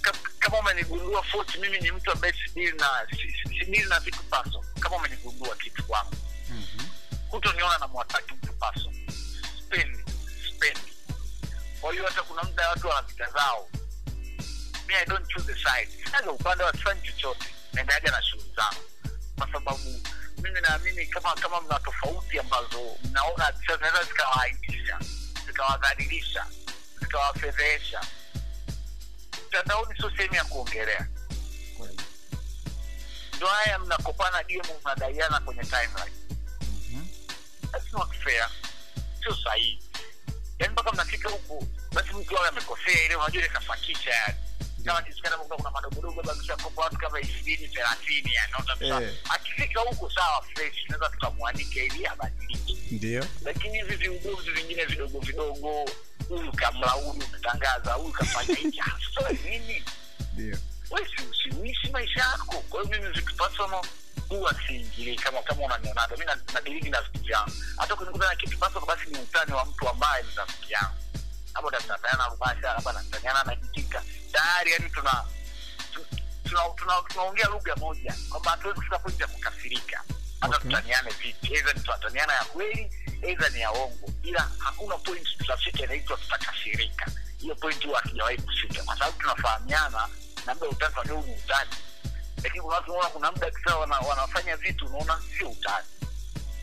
ka- 0.00 0.12
kama 0.38 0.58
umenigundua 0.58 1.22
fort 1.22 1.58
mimi 1.58 1.78
ni 1.80 1.90
mtu 1.92 2.12
ambaye 2.12 2.32
sidili 2.46 2.72
na 2.78 2.88
sidili 3.58 3.84
na 3.88 4.00
vitu 4.00 4.22
paso 4.22 4.64
kama 4.80 4.96
umenigundua 4.96 5.56
kitu 5.56 5.84
kwangu. 5.84 6.14
Mm-hmm. 6.50 6.88
kutoniona 7.28 7.78
na 7.78 7.88
mwataki 7.88 8.34
mtu 8.34 8.52
paso 8.52 8.92
spendi 9.66 9.98
spendi 10.56 10.89
kwa 11.80 11.92
hiyo 11.92 12.04
hata 12.06 12.22
kuna 12.22 12.42
muda 12.42 12.68
watu 12.68 12.88
wanapita 12.88 13.30
zao. 13.30 13.68
Mi 14.88 14.94
i 14.94 15.04
don't 15.06 15.28
choose 15.28 15.52
the 15.52 15.58
side. 15.58 16.04
Sinaga 16.04 16.30
upande 16.32 16.64
wa 16.64 16.72
kifanyi 16.72 17.00
chochote. 17.02 17.54
Naendaga 17.72 18.10
na 18.10 18.22
shughuli 18.22 18.52
zangu. 18.56 18.84
Kwa 19.38 19.52
sababu 19.52 20.00
mimi 20.42 20.60
naamini 20.60 21.06
kama 21.06 21.34
kama 21.34 21.60
mna 21.60 21.78
tofauti 21.80 22.38
ambazo 22.38 22.96
mnaona 23.04 23.52
zinaweza 23.52 24.04
zikawaaibisha 24.04 24.98
zikawadhalilisha 25.46 26.46
zikawafedhehesha. 27.00 28.00
Mtandaoni 29.48 29.96
sio 29.96 30.10
sehemu 30.16 30.34
ya 30.34 30.44
kuongelea. 30.44 31.08
Ndo 33.36 33.46
haya 33.46 33.78
mnakopana 33.78 34.42
dimu 34.42 34.80
mnadaiana 34.82 35.40
kwenye 35.40 35.62
timeline. 35.62 36.16
Mm-hmm. 36.60 37.08
That's 37.72 37.92
not 37.92 38.12
fair. 38.24 38.50
Sio 39.22 39.36
sahihi 39.44 39.89
yaani 40.60 40.72
mpaka 40.72 40.92
mnafika 40.92 41.28
huku 41.30 41.66
basi 41.92 42.14
mtu 42.14 42.38
awe 42.38 42.48
amekosea 42.48 43.04
ile 43.04 43.16
unajua 43.16 43.40
ile 43.40 43.48
kafakisha 43.48 44.10
yani. 44.10 44.34
Kama 44.84 45.02
kisikana 45.02 45.36
kuna 45.36 45.56
kuna 45.56 45.70
madogodogo 45.70 46.22
watu 46.76 46.96
kama 46.98 47.20
ishirini 47.20 47.68
thelathini 47.68 48.34
yani 48.34 48.52
unaona 48.62 49.06
Eh. 49.06 49.14
akifika 49.30 49.80
huko 49.80 50.10
sawa 50.10 50.42
fresh 50.42 50.84
tunaweza 50.86 51.08
tukamwanike 51.10 51.84
ili 51.84 52.06
abadilike. 52.06 52.76
Ndio. 52.90 53.24
Lakini 53.44 53.78
hivi 53.78 53.96
viuguzi 53.96 54.50
vingine 54.50 54.84
vidogo 54.84 55.18
vidogo 55.20 55.90
huyu 56.28 56.52
kamla 56.52 56.88
huyu 56.90 57.10
umetangaza 57.10 57.92
huyu 57.92 58.12
kafanya 58.12 58.54
hiki 58.54 58.78
hasa 59.14 59.32
nini? 59.44 59.84
Ndio. 60.34 60.58
Si 61.82 61.90
maisha 61.92 62.20
yako. 62.20 62.64
Kwa 62.70 62.82
hiyo 62.82 62.98
mimi 62.98 63.12
vitu 63.12 63.34
personal 63.36 63.84
huwa 64.30 64.54
siingilii 64.66 65.16
kama 65.16 65.42
kama 65.42 65.62
unanionaga 65.64 66.16
mi 66.16 66.24
na- 66.24 66.38
nadiriki 66.54 66.90
na 66.90 67.00
rafiki 67.00 67.30
yangu. 67.32 67.52
Hata 67.76 67.96
kunikuta 67.96 68.28
na 68.28 68.36
kitu 68.36 68.58
personal 68.58 68.86
basi 68.86 69.10
ni 69.10 69.18
utani 69.18 69.52
wa 69.52 69.64
mtu 69.64 69.88
ambaye 69.88 70.22
ni 70.22 70.28
rafiki 70.36 70.72
yangu. 70.72 70.94
Hapo 71.54 71.70
tunataniana 71.70 72.28
rubasha 72.28 72.72
labda 72.74 72.92
nataniana 72.92 73.44
najitika 73.44 74.02
tayari 74.32 74.72
yani 74.72 74.90
tuna 74.90 75.24
tu- 75.92 76.06
tuna- 76.48 76.68
tuna- 76.76 77.02
tunaongea 77.08 77.46
lugha 77.46 77.76
moja 77.76 78.14
kwamba 78.30 78.50
hatuwezi 78.50 78.78
kufika 78.78 78.98
pointi 78.98 79.22
ya 79.22 79.28
kukasirika. 79.28 80.04
Hata 80.40 80.56
Okay. 80.56 80.70
tutaniane 80.70 81.10
vipi? 81.10 81.54
Eidha 81.54 81.72
ni 81.72 81.80
tunataniana 81.80 82.32
ya 82.32 82.44
kweli 82.44 82.90
eidha 83.22 83.48
ni 83.48 83.60
ya 83.60 83.70
ongo 83.70 84.10
ila 84.22 84.48
hakuna 84.58 84.98
point 84.98 85.38
tutafika 85.38 85.84
inaitwa 85.84 86.16
tutakasirika. 86.16 87.06
Hiyo 87.38 87.54
point 87.54 87.84
huwa 87.86 88.00
hatujawahi 88.00 88.38
kufika. 88.38 88.82
Kwa 88.82 88.98
sababu 88.98 89.18
tunafahamiana 89.20 90.08
na 90.46 90.54
mda 90.54 90.66
utani 90.66 90.94
huu 91.10 91.22
ni 91.22 91.34
utani 91.34 91.70
lakini 92.44 92.62
kuna 92.62 92.76
watu 92.76 92.92
kuna 93.12 93.32
muda 93.32 93.50
kisa 93.50 93.76
wana, 93.76 93.98
wanafanya 93.98 94.56
vitu 94.56 94.86
unaona 94.86 95.20
sio 95.38 95.50
utani. 95.50 95.86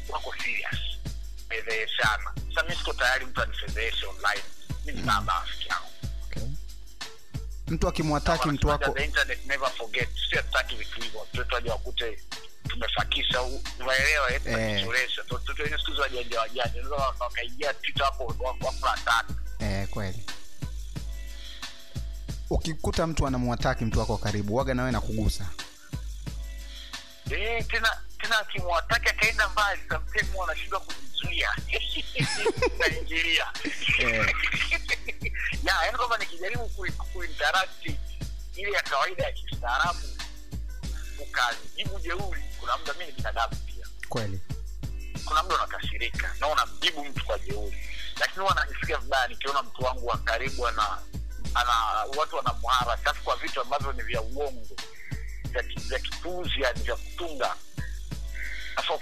Wako 0.09 0.33
serious. 0.43 0.79
Fedheheshana. 1.49 2.33
Sasa 2.55 2.67
mi 2.69 2.75
siko 2.75 2.93
tayari 2.93 3.25
mtu 3.25 3.41
anifedheheshe 3.41 4.05
online. 4.05 4.43
Mi 4.85 4.93
ni 4.93 5.01
baba 5.01 5.33
rafiki 5.33 5.69
yangu. 5.69 5.87
Mtu 7.67 7.87
akimwataki 7.87 8.47
mtu 8.49 8.67
wako 8.67 8.99
internet 8.99 9.45
never 9.45 9.69
forget. 9.71 10.09
Sio 10.29 10.37
hatutaki 10.37 10.75
vitu 10.75 11.01
hivyo. 11.01 11.19
Watoto 11.19 11.55
waje 11.55 11.69
wakute 11.69 12.19
tumefakisha 12.67 13.41
unaelewa 13.79 14.33
eh? 14.33 14.41
Eh. 14.45 14.87
watoto 14.87 15.63
wenyewe 15.63 15.77
siku 15.79 15.91
hizi 15.91 16.01
wajanja 16.01 16.39
wajanja. 16.39 16.79
Unaweza 16.81 16.95
wakaingia 17.19 17.73
twitter 17.73 18.05
hapo 18.05 18.35
wako 18.39 18.73
eh, 19.59 19.87
kweli. 19.87 20.23
Ukikuta 22.49 23.07
mtu 23.07 23.27
anamwataki 23.27 23.85
mtu 23.85 23.99
wako 23.99 24.13
wa 24.13 24.19
karibu 24.19 24.55
waga 24.55 24.73
nawe 24.73 24.91
nakugusa 24.91 25.43
kugusa 25.45 25.66
Eh, 27.31 27.65
tena 27.67 27.89
tena 28.21 28.39
akimwataki 28.39 29.09
akaenda 29.09 29.49
mbali 29.49 29.81
sometimes 29.89 30.35
wanashindwa 30.35 30.79
kujizuia. 30.79 31.49
Naingilia 32.79 33.47
Eh. 33.99 34.33
ya 35.63 35.73
yani 35.85 35.97
kwamba 35.97 36.17
nikijaribu 36.17 36.69
kuintarakti 36.69 37.11
kuinteract 37.13 37.85
ile 38.55 38.71
ya 38.71 38.81
kawaida 38.81 39.23
ya 39.23 39.31
kistaarabu 39.31 39.99
ukajibu 41.19 41.99
jeuri 41.99 42.43
kuna 42.59 42.77
muda 42.77 42.93
mi 42.93 43.05
ni 43.05 43.11
binadamu 43.11 43.55
pia. 43.55 43.87
Kweli. 44.09 44.39
Kuna 45.25 45.43
muda 45.43 45.55
unakasirika 45.55 46.35
na 46.39 46.47
unamjibu 46.47 47.05
mtu 47.05 47.25
kwa 47.25 47.39
jeuri. 47.39 47.77
Lakini 48.19 48.39
huwa 48.41 48.55
najisikia 48.55 48.97
vibaya 48.97 49.27
nikiona 49.27 49.63
mtu 49.63 49.83
wangu 49.83 50.07
wa 50.07 50.17
karibu 50.17 50.67
ana 50.67 50.97
ana 51.53 51.73
watu 52.17 52.35
wanamhara 52.35 52.97
safu 53.03 53.23
kwa 53.23 53.35
vitu 53.35 53.61
ambavyo 53.61 53.91
ni 53.93 54.03
vya 54.03 54.21
uongo 54.21 54.75
vya 55.57 55.63
ki- 55.63 55.79
vya 55.89 55.99
kipuzi 55.99 56.61
yani 56.61 56.83
vya 56.83 56.95
kutunga. 56.95 57.55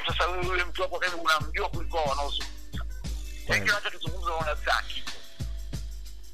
Sasa 0.08 0.24
yule 0.44 0.64
mtu 0.64 0.82
wako 0.82 1.00
karibu 1.00 1.22
unamjua 1.22 1.70
kuliko 1.70 1.98
wanaozungumza. 1.98 2.86
Lakini 3.48 3.70
anachokizungumza 3.70 4.28
unaona 4.36 4.58
saa 4.66 4.82
kipo. 4.82 5.12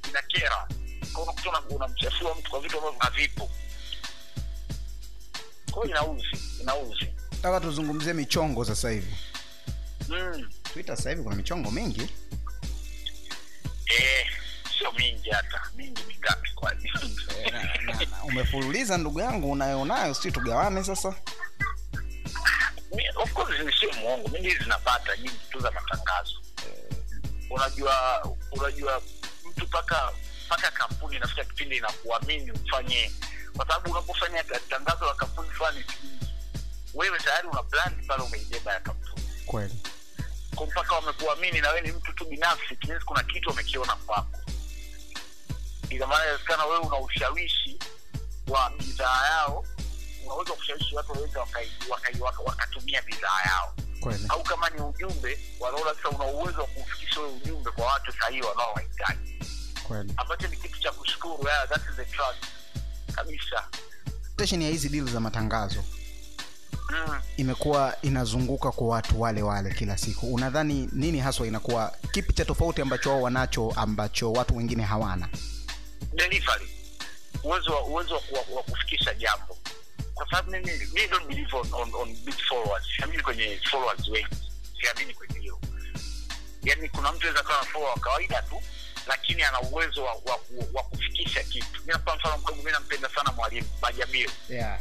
Inakera 0.10 0.68
unakuta 1.22 1.76
unamchafua 1.76 2.36
mtu 2.36 2.50
kwa 2.50 2.60
vitu 2.62 2.78
ambavyo 2.78 3.00
havipo. 3.00 3.50
Kwao 5.72 5.86
inauzi 5.86 6.28
inauzi. 6.62 7.14
Taka 7.42 7.60
tuzungumzie 7.60 8.14
michongo 8.14 8.66
sasa 8.66 8.90
hivi. 8.90 9.16
Mm. 10.10 10.50
twitter 10.74 10.98
sasa 10.98 11.10
hivi 11.10 11.24
kuna 11.24 11.36
michongo 11.36 11.72
mingi. 11.72 12.10
Eh, 13.86 14.28
sio 14.78 14.92
mingi 14.92 15.30
hata. 15.30 15.62
Mingi 15.76 16.04
mingapi 16.04 16.52
kwani 16.56 16.92
umefululiza 18.32 18.98
ndugu 18.98 19.20
yangu 19.20 19.52
unayonayo 19.52 20.14
si 20.14 20.32
tugawane 20.32 20.84
sasa? 20.84 21.16
Of 23.16 23.34
course 23.34 23.80
sio 23.80 23.92
mwongo. 23.94 24.28
Mi 24.28 24.40
hizi 24.40 24.58
zinapata 24.64 25.18
nyingi 25.18 25.40
tu 25.50 25.60
za 25.60 25.72
matangazo. 25.72 26.34
Unajua 27.50 28.24
unajua 28.52 29.02
mtu 29.50 29.68
paka 29.68 30.12
mpaka 30.46 30.72
kampuni 30.72 31.16
inafika 31.16 31.44
kipindi 31.44 31.78
inakuamini 31.78 32.52
ufanye. 32.52 33.12
Kwa 33.56 33.68
sababu 33.68 33.92
unapofanya 33.92 34.44
tangazo 34.70 35.06
la 35.06 35.14
kampuni 35.14 35.50
fulani 35.50 35.86
wewe 36.94 37.20
tayari 37.20 37.48
una 37.48 37.64
brand 37.64 38.08
pale 38.08 38.24
umeibeba 38.24 38.74
ya 38.74 38.80
kampuni. 38.80 39.24
Kweli. 39.46 39.76
Kwa 40.56 40.68
mpaka 40.68 40.96
wamekuamini 40.96 41.62
na 41.62 41.70
wewe 41.70 41.82
ni 41.82 41.92
mtu 41.92 42.14
tu 42.14 42.26
binafsi 42.26 42.78
kuna 43.06 43.24
kitu 43.24 43.50
wamekiona 43.50 43.96
kwako. 43.96 44.38
Ina 45.90 46.08
maana 46.08 46.24
inawezekana 46.24 46.66
wewe 46.66 46.78
una 46.80 46.98
ushawishi 47.00 47.71
wa 48.52 48.70
bidhaa 48.80 49.28
yao 49.28 49.66
unaweza 50.26 50.54
kushawishi 50.54 50.96
watu 50.96 51.12
waweze 51.12 51.40
wakai- 51.40 51.90
wakai- 51.90 52.22
waka- 52.22 52.42
wakatumia 52.44 53.02
bidhaa 53.02 53.42
yao. 53.46 53.74
Kwele. 54.02 54.20
au 54.30 54.44
kama 54.44 54.70
ni 54.70 54.82
ujumbe 54.82 55.40
wanaona 55.60 55.94
sasa 55.96 56.10
una 56.10 56.26
uwezo 56.26 56.62
wa 56.62 56.68
kufikisha 56.68 57.20
ule 57.22 57.30
ujumbe 57.34 57.72
kwa 57.72 57.86
watu 57.86 58.12
sahihi 58.12 58.42
wanaowahitaji 58.42 59.40
ambacho 60.18 60.48
ni 60.48 60.58
kitu 60.58 60.80
cha 60.80 60.92
kushukuru 60.92 61.48
yeah, 61.48 61.70
that 61.70 61.82
is 61.90 61.96
the 61.96 62.06
trust. 62.06 62.44
Kabisa. 63.16 63.68
Station 64.34 64.62
ya 64.62 64.70
hizi 64.70 64.90
dili 64.90 65.12
za 65.12 65.20
matangazo. 65.20 65.84
Mm. 66.90 67.22
imekuwa 67.38 67.96
inazunguka 68.02 68.72
kwa 68.72 68.88
watu 68.88 69.22
wale 69.22 69.42
wale 69.42 69.74
kila 69.74 69.98
siku. 69.98 70.34
Unadhani 70.34 70.90
nini 70.92 71.20
haswa 71.20 71.48
inakuwa 71.48 71.94
kipi 72.12 72.34
cha 72.34 72.46
tofauti 72.46 72.82
ambacho 72.82 73.10
wao 73.10 73.22
wanacho 73.22 73.72
ambacho 73.76 74.32
watu 74.34 74.58
wengine 74.58 74.84
hawana? 74.84 75.30
Delivery 76.14 76.68
uwezo 77.44 77.72
wa 77.76 77.84
uwezo 77.84 78.14
wa, 78.16 78.22
wa, 78.32 78.56
wa 78.56 78.64
kufikisha 78.64 79.14
jambo. 79.14 79.58
Kwa 80.14 80.30
sababu 80.30 80.52
mimi 80.52 80.72
mimi 80.94 81.08
don't 81.08 81.28
believe 81.28 81.56
on, 81.58 81.68
on, 81.74 81.92
on 81.96 82.16
big 82.26 82.36
followers. 82.50 82.84
Siamini 82.98 83.24
kwenye 83.24 83.60
followers 83.72 84.08
wengi. 84.08 84.36
Siamini 84.82 85.14
kwenye 85.14 85.40
hiyo 85.40 85.60
Yani 86.64 86.90
kuna 86.90 87.12
mtu 87.12 87.28
anaweza 87.28 87.44
kuwa 87.44 87.66
follower 87.66 88.00
kawaida 88.00 88.42
tu 88.42 88.62
lakini 89.08 89.44
ana 89.44 89.62
uwezo 89.62 90.04
wa, 90.04 90.14
wa, 90.14 90.40
wa 90.74 90.84
kufikisha 90.84 91.44
kitu. 91.44 91.82
Mimi 91.88 92.00
kwa 92.00 92.16
mfano 92.16 92.38
mdogo 92.38 92.56
mimi 92.56 92.72
nampenda 92.72 93.10
sana 93.10 93.32
mwalimu 93.32 93.68
bajabili 93.82 94.30
yeah. 94.50 94.80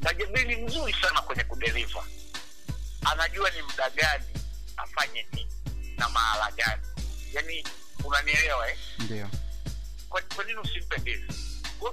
bajabili 0.00 0.56
ni 0.56 0.62
mzuri 0.64 0.92
sana 1.02 1.20
kwenye 1.22 1.44
kudeliver. 1.44 2.02
Anajua 3.04 3.50
ni 3.50 3.62
muda 3.62 3.90
gani 3.90 4.24
afanye 4.76 5.26
nini 5.32 5.50
na 5.98 6.08
mahala 6.08 6.50
gani. 6.50 6.82
Yani 7.32 7.64
unanielewa 8.04 8.70
eh? 8.70 8.76
ndio 8.98 9.28
kwa, 10.12 10.44
nini 10.44 10.58
usimpe 10.58 10.96
ndizi 10.98 11.26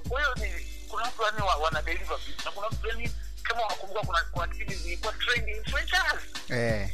kwa 0.08 0.20
hiyo 0.20 0.34
ni 0.34 0.64
kuna 0.88 1.02
watu 1.02 1.22
yani 1.22 1.42
wa, 1.42 1.56
wana 1.56 1.82
deliver 1.82 2.16
vitu. 2.16 2.44
Na 2.44 2.50
kuna 2.50 2.68
mtu 2.70 2.88
yani 2.88 3.10
kama 3.42 3.62
wakumbuka 3.62 4.00
kuna 4.00 4.20
kuna 4.24 4.46
kipindi 4.48 4.74
zilikuwa 4.74 5.12
trending 5.12 5.56
influencers. 5.56 6.22
Eh, 6.50 6.90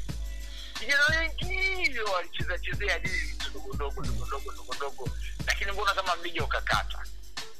vijana 0.80 1.04
wengi 1.20 2.00
walicheza 2.00 2.58
chezea 2.58 2.98
dili 2.98 3.32
tu 3.38 3.50
ndogo 3.50 3.74
ndogo 3.74 4.02
ndogo 4.04 4.26
ndogo 4.26 4.52
dogo 4.52 4.74
dogo 4.80 5.08
lakini 5.46 5.72
mbona 5.72 5.94
kama 5.94 6.16
mlija 6.16 6.44
ukakata? 6.44 7.04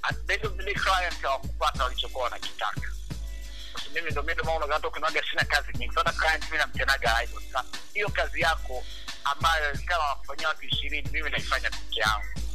At 0.03 0.17
the 0.27 0.35
end 0.35 0.47
of 0.47 0.57
the 0.57 0.63
day 0.65 0.75
client 0.75 1.23
hawakupata 1.23 1.85
walichokuwa 1.85 2.25
wanakitaka. 2.25 2.93
Sasa 3.73 3.91
mimi 3.95 4.11
ndo 4.11 4.23
mimi 4.23 4.35
ndo 4.35 4.45
maana 4.45 4.75
hata 4.75 4.89
ukinaga 4.89 5.23
sina 5.31 5.45
kazi 5.45 5.73
nyingi. 5.79 5.95
Sana, 5.95 6.13
client 6.13 6.45
mimi 6.45 6.59
namtenaga 6.59 7.19
hivyo. 7.19 7.41
Sasa 7.53 7.65
hiyo 7.95 8.09
kazi 8.09 8.41
yako 8.41 8.85
ambayo 9.25 9.79
kama 9.87 10.05
wafanyia 10.05 10.49
watu 10.49 10.67
ishirini 10.67 11.09
mimi 11.13 11.31
naifanya 11.31 11.71
peke 11.71 12.01
yangu 12.01 12.46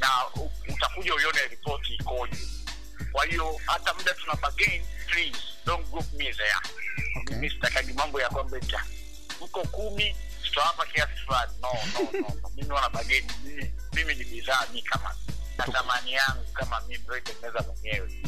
na 0.00 0.08
utakuja 0.74 1.14
uione 1.14 1.40
ripoti 1.50 1.94
ikoje. 1.94 2.36
Kwa 3.12 3.24
hiyo 3.24 3.60
hata 3.66 3.94
muda 3.94 4.14
tuna 4.14 4.34
bargain 4.34 4.82
please 5.06 5.38
don't 5.66 5.90
group 5.90 6.12
me 6.12 6.32
there. 6.32 6.56
Okay. 7.20 7.36
mi 7.36 7.50
sitakagi 7.50 7.92
mambo 7.92 8.20
ya 8.20 8.28
kwamba 8.28 8.56
eti, 8.58 8.76
mko 9.40 9.62
kumi 9.62 10.16
tutawapa 10.42 10.86
kiasi 10.86 11.12
fulani. 11.26 11.52
No 11.62 11.68
no 11.94 12.10
no, 12.12 12.28
no. 12.42 12.50
mimi 12.56 12.70
wana 12.72 12.88
bageni 12.90 13.28
mimi, 13.44 13.72
mimi 13.92 14.14
ni 14.14 14.24
bidhaa 14.24 14.66
mi 14.72 14.82
kama 14.82 15.14
na 15.58 15.64
thamani 15.66 16.12
yangu 16.12 16.44
kama 16.52 16.80
mimi 16.80 17.04
naitengeneza 17.08 17.62
mwenyewe. 17.62 18.22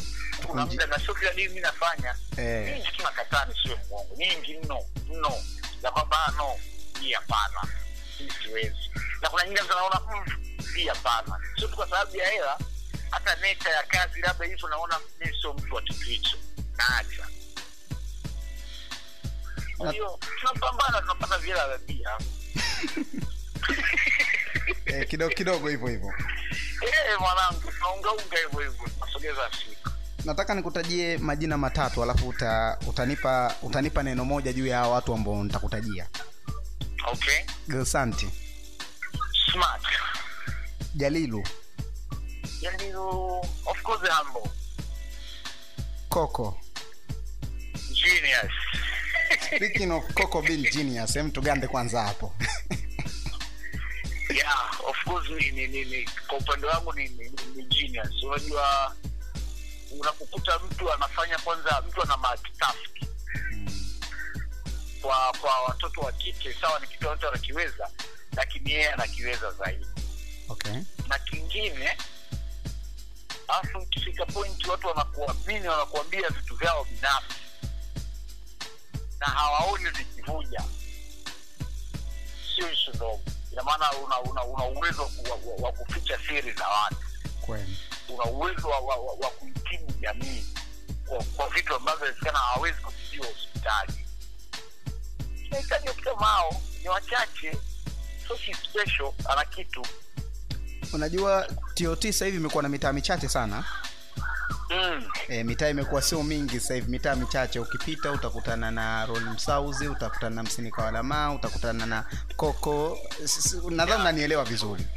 Kuna 0.47 0.65
muda 0.65 0.85
na 0.85 0.99
sio 0.99 1.13
kila 1.15 1.33
dili 1.33 1.49
mi 1.53 1.59
nafanya. 1.59 2.15
Eh, 2.37 2.65
Mimi 2.77 2.91
tu 2.97 3.03
nakataa 3.03 3.45
nisiwe 3.45 3.79
mwongo. 3.89 4.15
Nyingi 4.15 4.53
mno 4.63 4.79
mno. 5.09 5.33
Ya 5.83 5.91
kwamba 5.91 6.25
ah, 6.27 6.31
no 6.31 6.59
hii 7.01 7.13
hapana 7.13 7.67
hii 8.23 8.31
siwezi 8.43 8.91
na 9.21 9.29
kuna 9.29 9.43
nyingine 9.43 9.61
mtu 9.61 9.73
anaona 9.73 9.99
mm, 9.99 10.63
si 10.73 10.87
hapana. 10.87 11.39
Sio 11.59 11.67
tu 11.67 11.75
kwa 11.75 11.89
sababu 11.89 12.15
ya 12.17 12.29
hela 12.29 12.57
hata 13.11 13.35
nature 13.35 13.71
ya 13.75 13.83
kazi 13.83 14.21
labda 14.21 14.45
hivyo 14.45 14.69
naona 14.69 14.99
mimi 15.19 15.37
sio 15.41 15.53
mtu 15.53 15.75
wa 15.75 15.81
kitu 15.81 16.05
hicho 16.05 16.37
naacha. 16.77 17.27
Kwa 19.77 19.91
hiyo 19.91 20.19
tunapambana 20.39 21.01
tunapata 21.01 21.37
vila 21.37 21.67
vya 21.67 21.77
bia. 21.77 22.17
Eh, 24.85 25.07
kidogo 25.07 25.33
kidogo 25.35 25.67
hivyo 25.69 25.87
hivyo. 25.87 26.13
Eh, 26.81 27.19
mwanangu 27.19 27.71
tunaungaunga 27.71 28.37
hivyo 28.43 28.59
hivyo. 28.59 28.87
Tunasogeza 28.99 29.49
siku. 29.51 29.89
Nataka 30.25 30.53
nikutajie 30.55 31.17
majina 31.17 31.57
matatu 31.57 32.03
alafu 32.03 32.27
uta, 32.27 32.77
utanipa 32.87 33.55
utanipa 33.61 34.03
neno 34.03 34.25
moja 34.25 34.53
juu 34.53 34.65
ya 34.67 34.81
watu 34.81 35.13
ambao 35.13 35.43
nitakutajia 35.43 36.07
okay. 37.11 37.45
Gelsanti 37.67 38.29
smart. 39.51 39.81
Jalilu. 40.95 41.43
Jalilu, 42.61 43.39
of 43.67 43.83
course 43.83 44.07
humble 44.09 44.49
coco. 46.09 46.57
Genius. 47.93 48.51
Speaking 49.55 49.91
of 49.91 50.03
coco 50.15 50.41
being 50.41 50.63
genius 50.71 51.13
hem 51.13 51.31
tugande 51.31 51.67
kwanza 51.67 52.03
hapo. 52.03 52.33
Yeah 54.33 54.79
of 54.87 54.95
course 55.05 55.29
ni, 55.29 55.51
ni, 55.51 55.67
ni, 55.85 56.09
kwa 56.27 56.37
upande 56.37 56.67
wangu 56.67 56.93
ni, 56.93 57.03
ni, 57.09 57.23
ni, 57.29 57.55
ni 57.55 57.63
genius. 57.63 58.23
Unajua 58.23 58.95
unapokuta 59.99 60.59
mtu 60.59 60.93
anafanya 60.93 61.37
kwanza 61.37 61.83
mtu 61.89 62.01
ana 62.03 62.17
multitask 62.17 63.02
kwa 65.03 65.33
kwa 65.41 65.61
watoto 65.61 66.01
wa 66.01 66.11
kike 66.11 66.53
sawa 66.53 66.79
ni 66.79 66.87
kitu 66.87 67.07
wote 67.07 67.25
wanakiweza 67.25 67.89
lakini 68.37 68.71
yeye 68.71 68.89
anakiweza 68.89 69.51
zaidi. 69.51 69.85
Okay. 70.49 70.73
Na 71.07 71.19
kingine 71.19 71.97
alafu 73.47 73.81
ikifika 73.81 74.25
point 74.25 74.67
watu 74.67 74.87
wanakuamini 74.87 75.67
wanakuambia 75.67 76.29
vitu 76.29 76.55
vyao 76.55 76.83
binafsi. 76.83 77.39
Na 79.19 79.25
hawaoni 79.27 79.89
vikivuja. 79.89 80.63
Sio 82.55 82.71
ishu 82.71 82.91
ndogo. 82.95 83.21
Ina 83.51 83.63
maana 83.63 83.91
una, 83.93 84.19
una, 84.21 84.43
una 84.43 84.65
uwezo 84.65 85.01
wa, 85.01 85.35
wa, 85.35 85.55
wa, 85.61 85.71
kuficha 85.71 86.19
siri 86.27 86.53
za 86.53 86.67
watu. 86.67 86.97
Kweli. 87.41 87.77
Una 88.09 88.23
uwezo 88.23 88.67
wa, 88.69 88.79
wa, 88.79 88.95
wa, 88.95 89.13
wa 89.13 89.29
kuitibu 89.29 89.91
jamii 89.99 90.45
kwa, 91.07 91.23
kwa 91.23 91.49
vitu 91.49 91.75
ambavyo 91.75 92.05
inawezekana 92.05 92.39
hawawezi 92.39 92.81
kutibiwa 92.81 93.27
hospitali 93.27 94.02
tunahitaji 95.53 95.89
hao 96.19 96.61
ni 96.83 96.89
wachache 96.89 97.57
so 98.27 98.37
si 98.37 98.53
special 98.53 99.11
ana 99.29 99.45
kitu 99.45 99.85
unajua 100.93 101.47
tot 101.73 102.05
sasa 102.05 102.25
hivi 102.25 102.37
imekuwa 102.37 102.63
na 102.63 102.69
mitaa 102.69 102.93
michache 102.93 103.29
sana. 103.29 103.63
Mm. 104.69 105.07
e, 105.27 105.43
mitaa 105.43 105.69
imekuwa 105.69 106.01
sio 106.01 106.23
mingi 106.23 106.59
sasa 106.59 106.73
hivi 106.73 106.91
mitaa 106.91 107.15
michache. 107.15 107.59
Ukipita 107.59 108.11
utakutana 108.11 108.71
na 108.71 109.05
rol 109.05 109.21
msauzi 109.21 109.87
utakutana 109.87 110.35
na 110.35 110.43
msinika 110.43 110.83
walamaa 110.83 111.31
utakutana 111.31 111.85
na 111.85 112.05
koko. 112.35 112.99
Nadhani 113.69 114.01
unanielewa 114.01 114.43
vizuri. 114.43 114.87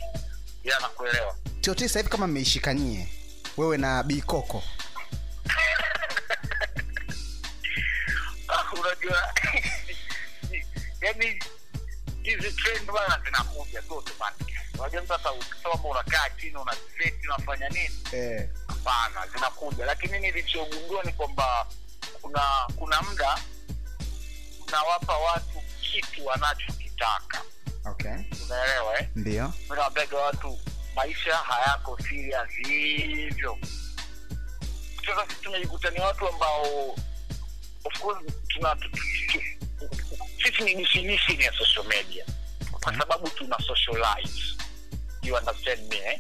Nakuelewa. 0.83 1.37
Tot 1.61 1.79
sasa 1.79 1.99
hivi 1.99 2.11
kama 2.11 2.27
mmeishikanyie 2.27 3.09
wewe 3.57 3.79
na 3.79 4.03
bi 4.03 4.23
koko. 4.23 4.63
Ah, 8.49 8.73
unajua 8.81 9.19
yani 11.07 11.39
hizi 12.23 12.53
trend 12.53 12.87
bana 12.93 13.21
zinakuja 13.25 13.83
tu 13.83 13.95
automatic. 13.95 14.47
Unajua 14.79 15.03
hata 15.09 15.33
ukisoma 15.33 15.85
unakaa 15.91 16.31
chini 16.31 16.57
unaseti 16.57 17.29
unafanya 17.29 17.69
nini? 17.69 17.91
Eh. 18.13 18.49
hapana 18.69 19.27
zinakuja. 19.27 19.85
Lakini 19.85 20.19
nilichogundua 20.19 21.03
ni 21.03 21.13
kwamba 21.13 21.67
kuna 22.23 22.41
kuna 22.77 23.03
muda 23.03 23.39
nawapa 24.73 25.19
watu 25.19 25.63
kitu 25.81 26.27
wanachokitaka. 26.27 27.43
Okay. 27.91 28.13
Unaelewa 28.47 29.01
eh? 29.01 29.09
ndio. 29.15 29.53
Nawapiga 29.69 30.17
watu 30.17 30.59
maisha 30.95 31.37
hayako 31.37 31.99
serious 32.03 32.49
hivyo. 32.69 33.59
Sasa 35.07 35.27
sisi 35.29 35.41
tumejikuta 35.43 35.91
ni 35.91 36.01
watu 36.01 36.29
ambao 36.29 36.89
of 37.85 38.01
course 38.01 38.25
tuna 38.49 38.77
tu- 38.77 38.89
tu- 38.91 38.97
tu- 39.33 39.41
sisi 40.47 40.63
ni 40.65 40.75
definition 40.75 41.41
ya 41.41 41.53
social 41.53 41.85
media. 41.85 42.25
Kwa 42.81 42.99
sababu 42.99 43.29
tuna 43.31 43.57
socialize. 43.67 44.43
You 45.23 45.35
understand 45.37 45.89
me 45.91 45.97
eh? 45.97 46.19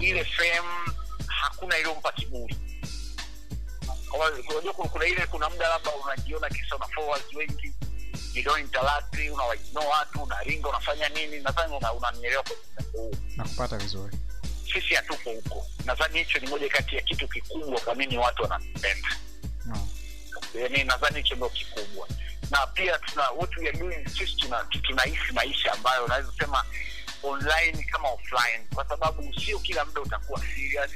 ile 0.00 0.24
fame 0.24 0.92
hakuna 1.26 1.78
iliyompa 1.78 2.12
kiburi. 2.12 2.56
Unajua 4.52 4.72
kuna- 4.74 5.06
ile 5.06 5.26
kuna 5.26 5.50
muda 5.50 5.68
labda 5.68 5.90
unajiona 5.90 6.48
kisa 6.48 6.76
una 6.76 6.86
followers 6.88 7.34
wengi 7.34 7.72
you 8.34 8.42
don't 8.42 8.60
interact 8.60 9.14
unawaignore 9.32 9.86
watu 9.86 10.22
unaringa 10.22 10.68
unafanya 10.68 11.08
nini 11.08 11.40
nadhani 11.40 11.76
una- 11.76 11.92
unanielewa 11.92 12.42
kwa 12.42 12.56
mtindo 12.56 12.98
huu 12.98 13.14
nakupata 13.36 13.76
vizuri. 13.78 14.18
Sisi 14.72 14.94
hatuko 14.94 15.30
huko. 15.30 15.66
Nadhani 15.84 16.18
hicho 16.18 16.38
ni 16.38 16.46
moja 16.46 16.68
kati 16.68 16.96
ya 16.96 17.02
kitu 17.02 17.28
kikubwa 17.28 17.80
kwa 17.80 17.94
nini 17.94 18.18
watu 18.18 18.42
wanapenda. 18.42 19.08
No. 19.66 19.88
yani 20.54 20.84
nadhani 20.84 21.16
hicho 21.22 21.34
ndio 21.34 21.48
kikubwa 21.48 22.08
na 22.50 22.66
pia 22.66 22.98
tuna 22.98 23.30
what 23.30 23.56
we 23.56 23.68
are 23.68 23.78
doing 23.78 24.04
sisi 24.08 24.36
tuna 24.36 24.64
tunaishi 24.64 25.32
maisha 25.32 25.72
ambayo 25.72 26.04
unaweza 26.04 26.28
kusema 26.32 26.64
online 27.22 27.84
kama 27.92 28.08
offline. 28.08 28.66
Kwa 28.74 28.88
sababu 28.88 29.34
sio 29.40 29.58
kila 29.58 29.84
muda 29.84 30.00
utakuwa 30.00 30.40
serious. 30.40 30.90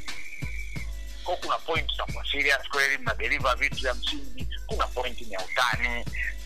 Kwa 1.24 1.36
kuna 1.36 1.58
point 1.58 1.92
utakuwa 1.92 2.24
serious 2.32 2.68
kweli 2.68 2.98
mna 2.98 3.14
deliver 3.14 3.56
vitu 3.56 3.76
vya 3.76 3.94
msingi. 3.94 4.48
Kuna 4.66 4.86
point 4.86 5.20
ni 5.20 5.32
ya 5.32 5.40
utani. 5.44 6.04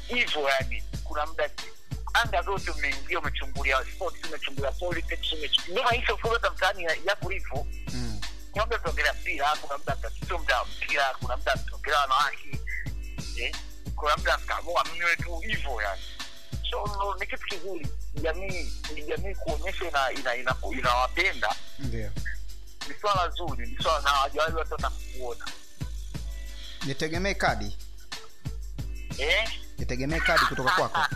Hivyo 0.08 0.48
yani 0.48 0.82
kuna 1.04 1.26
muda 1.26 1.50
anga 2.14 2.42
zote 2.42 2.70
umeingia 2.70 3.18
umechungulia 3.18 3.84
sports 3.94 4.24
umechungulia 4.28 4.72
politics 4.72 5.32
umechungulia 5.32 5.84
maisha 5.84 6.14
ukiota 6.14 6.50
mtaani 6.50 6.82
yako 7.04 7.28
hivyo. 7.28 7.66
Mm. 7.92 8.20
kuna 8.52 8.64
muda 8.64 8.78
tuongelea 8.78 9.12
mpira 9.12 9.56
kuna 9.60 9.78
muda 9.78 9.96
sio 10.26 10.38
muda 10.38 10.58
wa 10.58 10.64
mpira 10.66 11.14
kuna 11.20 11.36
muda 11.36 11.56
tuongelea 11.56 11.98
wanawake. 12.00 12.60
Eh? 13.36 13.54
Kuna 14.02 14.16
muda 14.16 14.34
akaamua 14.34 14.84
mnywe 14.84 15.16
tu 15.16 15.38
hivyo 15.38 15.82
yani. 15.82 16.02
So 16.70 16.86
no, 16.86 17.14
ni 17.20 17.26
kitu 17.26 17.46
kizuri. 17.46 17.88
Jamii 18.14 18.72
ni 18.94 19.02
jamii 19.02 19.34
kuonyesha 19.34 19.88
ina 19.88 20.12
ina 20.12 20.34
ina 20.36 20.56
inawapenda. 20.78 21.54
Ndio. 21.78 22.10
Ni 22.88 22.94
swala 23.00 23.28
zuri 23.28 23.66
ni 23.66 23.82
swala 23.82 24.00
na 24.00 24.08
hawajawahi 24.10 24.54
watu 24.54 24.70
hata 24.70 24.90
kuona. 24.90 25.44
Nitegemee 26.84 27.34
kadi. 27.34 27.78
Eh? 29.18 29.50
Nitegemee 29.78 30.20
kadi 30.20 30.44
kutoka 30.44 30.70
kwako. 30.70 30.98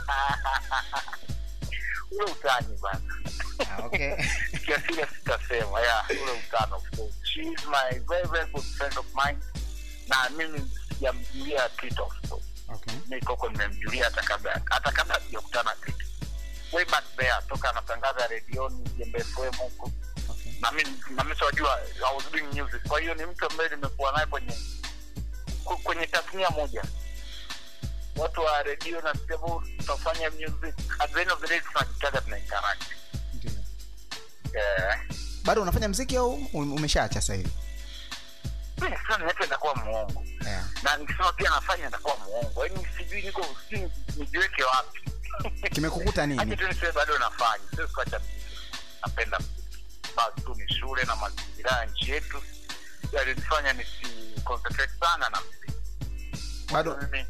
Ule 2.10 2.24
utani 2.32 2.78
bana. 2.82 3.00
Ah, 3.70 3.84
okay. 3.86 4.16
kiasili 4.66 5.06
sitasema. 5.18 5.80
Yeah 5.80 6.10
ule 6.10 6.42
course. 6.96 7.14
She 7.24 7.40
is 7.40 7.66
my 7.66 7.98
very 8.08 8.28
very 8.28 8.50
good 8.52 8.64
friend 8.64 8.98
of 8.98 9.06
mine. 9.14 9.38
Na 10.08 10.30
mimi 10.30 10.70
sijamjulia 10.88 11.68
kitu 11.68 12.02
of 12.02 12.28
course 12.28 12.45
okay. 12.74 12.94
mi 13.08 13.20
koko 13.20 13.48
nimemjulia 13.48 14.04
hata 14.04 14.22
kabla 14.22 14.60
hata 14.70 14.92
kabla 14.92 15.20
sijakutana 15.20 15.74
kitu. 15.86 16.06
Way 16.72 16.84
back 16.84 17.04
there 17.16 17.32
toka 17.48 17.70
anatangaza 17.70 18.26
redioni 18.26 18.88
jembe 18.98 19.24
fm 19.24 19.56
huko. 19.58 19.90
Okay. 20.30 20.52
na 20.60 20.72
mi 20.72 20.82
na 21.10 21.24
mi 21.24 21.34
siwajua 21.36 21.80
i 22.10 22.14
was 22.16 22.30
doing 22.32 22.62
music. 22.62 22.82
Kwa 22.88 23.00
hiyo 23.00 23.14
ni 23.14 23.26
mtu 23.26 23.46
ambaye 23.50 23.68
nimekuwa 23.70 24.12
naye 24.12 24.26
kwenye 24.26 24.52
kwenye 25.82 26.06
tasnia 26.06 26.50
moja. 26.50 26.84
Watu 28.16 28.40
wa 28.40 28.62
redio 28.62 29.00
na 29.00 29.14
sehemu 29.14 29.62
tutafanya 29.78 30.30
music. 30.30 30.74
At 30.98 31.12
the 31.12 31.22
end 31.22 31.30
of 31.32 31.40
the 31.40 31.46
day 31.48 31.60
tunajitaga 31.60 32.20
tuna 32.20 32.38
interact 32.38 32.82
ndio 33.34 33.50
bado 35.44 35.62
unafanya 35.62 35.88
mziki 35.88 36.16
au 36.16 36.34
um- 36.52 36.72
umeshaacha 36.72 37.14
sasa 37.20 37.34
hivi? 37.34 37.50
Mimi 38.82 38.96
sasa 38.96 39.18
niache 39.24 39.42
nitakuwa 39.42 39.74
muongo. 39.74 40.24
Na 40.86 40.96
nikisema 40.96 41.32
pia 41.32 41.50
nafanya 41.50 41.84
nitakuwa 41.86 42.16
muongo 42.16 42.66
yaani 42.66 42.86
sijui 42.98 43.22
niko 43.22 43.46
nijiweke 44.16 44.62
wapi? 44.64 45.00
Kimekukuta 45.74 46.22
Acha 46.22 46.26
nini 46.44 46.56
tu 46.56 46.68
niseme 46.68 46.92
bado 46.92 47.18
nafanya. 47.18 47.64
Siwezi 47.74 47.92
kuacha 47.92 48.18
mziki 48.18 48.70
napenda 49.06 49.38
mziki 49.38 49.82
basi 50.16 50.40
tu 50.40 50.54
ni 50.54 50.68
shule 50.74 51.04
na 51.04 51.16
mazingira 51.16 51.70
ya 51.70 51.84
nchi 51.86 52.10
yetu. 52.10 52.42
Yalinifanya 53.12 53.72
nisi 53.72 54.06
concentrate 54.44 54.92
sana 55.00 55.28
na 55.30 55.40
mziki 55.40 55.72
bado? 56.72 56.96
Mimi 56.96 57.26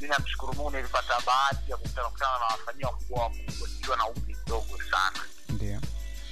mi 0.00 0.08
namshukuru 0.08 0.52
mungu 0.54 0.70
nilipata 0.70 1.20
bahati 1.26 1.70
ya 1.70 1.76
kukutana 1.76 2.08
kutana 2.08 2.38
na 2.38 2.44
wasanii 2.44 2.84
wakubwa 2.84 3.22
wakubwa 3.22 3.68
nikiwa 3.68 3.96
na 3.96 4.06
umri 4.06 4.36
mdogo 4.46 4.78
sana. 4.90 5.20
Ndio. 5.48 5.80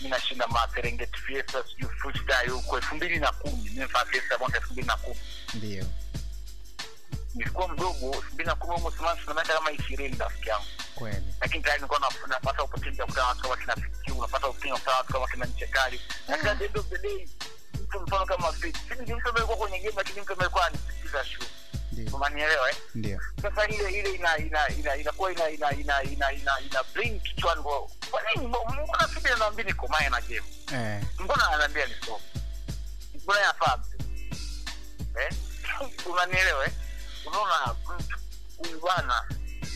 Mi 0.03 0.09
nashinda 0.09 0.47
maserengeti 0.47 1.19
fiesta 1.21 1.65
sijui 1.69 1.91
freestyle 1.91 2.51
huko. 2.51 2.77
Elfu 2.77 2.95
mbili 2.95 3.19
na 3.19 3.33
kumi 3.33 3.71
nimefanya 3.71 4.05
fiesta 4.05 4.39
mwaka 4.39 4.57
elfu 4.59 4.73
mbili 4.73 4.87
na 4.89 4.97
kumi. 4.97 5.21
Ndio 5.55 5.87
nilikuwa 7.39 7.69
mdogo 7.69 8.07
elfu 8.15 8.35
mbili 8.35 8.47
na 8.49 8.55
kumi 8.55 8.75
humo 8.75 8.91
simama 8.91 9.21
na 9.27 9.35
miaka 9.35 9.55
kama 9.55 9.71
ishirini 9.71 10.17
rafiki 10.19 10.49
yangu 10.49 10.65
kweli 10.95 11.35
lakini 11.41 11.63
tayari 11.63 11.81
nilikuwa 11.83 12.01
na- 12.01 12.27
napata 12.29 12.63
opportunity 12.63 13.01
ya 13.01 13.07
kukutana 13.07 13.27
na 13.27 13.29
watu 13.29 13.43
kama 13.43 13.57
kina 13.57 13.75
Fikiri, 13.75 14.13
unapata 14.19 14.47
opportunity 14.47 14.69
ya 14.69 14.75
kukutana 14.75 14.97
watu 14.99 15.13
kama 15.13 15.29
kina 15.29 15.47
Nchekali. 15.47 16.01
lakini 16.29 16.51
at 16.51 16.59
the 16.59 16.65
end 16.65 16.77
of 16.79 16.87
the 16.89 16.99
day, 16.99 17.29
mtu 17.83 18.01
mfano 18.01 18.27
kama 18.27 18.53
Fit, 18.53 18.77
Fit 18.79 18.99
ni 18.99 19.15
mtu 19.15 19.29
ambaye 19.29 19.37
alikuwa 19.47 19.57
kwenye 19.57 19.79
game 19.79 19.95
lakini 19.97 20.21
mtu 20.21 20.33
ambaye 20.33 20.47
alikuwa 20.47 20.67
anisikiza 20.67 21.25
show. 21.25 21.47
ndio 21.93 22.17
Unanielewa 22.17 22.71
eh? 22.71 22.77
ndio 22.95 23.21
Sasa 23.43 23.67
ile 23.69 23.91
ile 23.93 24.11
ina 24.15 24.39
ina 24.39 24.69
ina 24.69 24.97
inakuwa 24.97 25.33
ina 25.33 25.51
ina 25.51 25.73
ina 25.73 26.03
ina 26.03 26.33
ina 26.33 26.61
ina 26.61 26.83
bring 26.95 27.23
kichwani 27.23 27.63
kwa 27.63 27.81
kwa 28.11 28.23
nini 28.23 28.47
Mbo- 28.49 28.65
mbona 28.73 29.09
Fit 29.09 29.27
anaambia 29.27 29.65
nikomae 29.65 30.09
na 30.09 30.21
game? 30.21 30.43
eh, 30.73 31.03
Mbona 31.19 31.47
ananiambia 31.49 31.87
nisome? 31.87 32.23
Mbona 33.25 33.41
yafahamu? 33.41 33.85
Eh? 35.21 35.31
Unanielewa 36.13 36.65
eh? 36.67 36.73
Unaona 37.29 37.75
mtu 37.99 38.17
huyu 38.59 38.81
bwana 38.81 39.25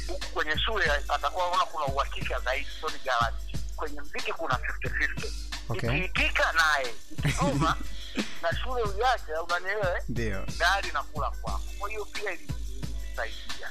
huku 0.08 0.26
kwenye 0.34 0.58
shule 0.58 0.92
atakuwa 1.08 1.46
ona 1.46 1.64
kuna 1.64 1.84
uhakika 1.86 2.40
zaidi, 2.40 2.68
soni 2.80 2.98
garanti. 3.04 3.58
Kwenye 3.76 4.00
mziki 4.00 4.32
kuna 4.32 4.54
50-50. 4.54 5.32
Okay. 5.68 5.90
Ikiitika 6.04 6.52
naye 6.52 6.94
ikituma 7.18 7.76
na 8.42 8.56
shule 8.56 8.82
uliacha, 8.82 9.42
unanielewa 9.42 10.00
ndio 10.08 10.46
gari 10.58 10.92
na 10.92 11.02
kula 11.02 11.30
kwako. 11.30 11.62
Kwa 11.78 11.88
hiyo 11.88 12.04
pia 12.04 12.32
ili- 12.32 12.48
ilinisaidia, 12.82 13.70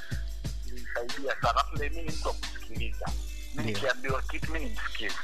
ilinisaidia 0.68 1.36
sana. 1.42 1.50
Alafu 1.52 1.78
mimi 1.78 2.02
ni 2.02 2.10
mtu 2.12 2.28
wa 2.28 2.34
kusikiliza. 2.34 3.06
Mi 3.56 3.64
nikiambiwa 3.64 4.22
kitu, 4.22 4.52
mi 4.52 4.60
ni 4.60 4.66
msikivu, 4.66 5.18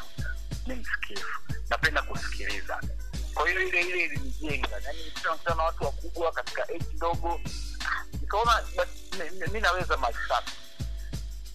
mi 0.67 0.75
msikivu, 0.75 1.27
napenda 1.69 2.01
kusikiliza. 2.01 2.81
Kwa 3.33 3.49
hiyo 3.49 3.67
ile 3.67 3.81
ile 3.81 4.03
ilinijenga, 4.05 4.69
yani 4.85 5.03
nikutana 5.03 5.55
na 5.55 5.63
watu 5.63 5.83
wakubwa 5.83 6.31
katika 6.31 6.63
age 6.63 6.85
ndogo, 6.93 7.41
nikaona 8.27 8.63
mi- 9.53 9.59
naweza 9.61 9.97
maji 9.97 10.17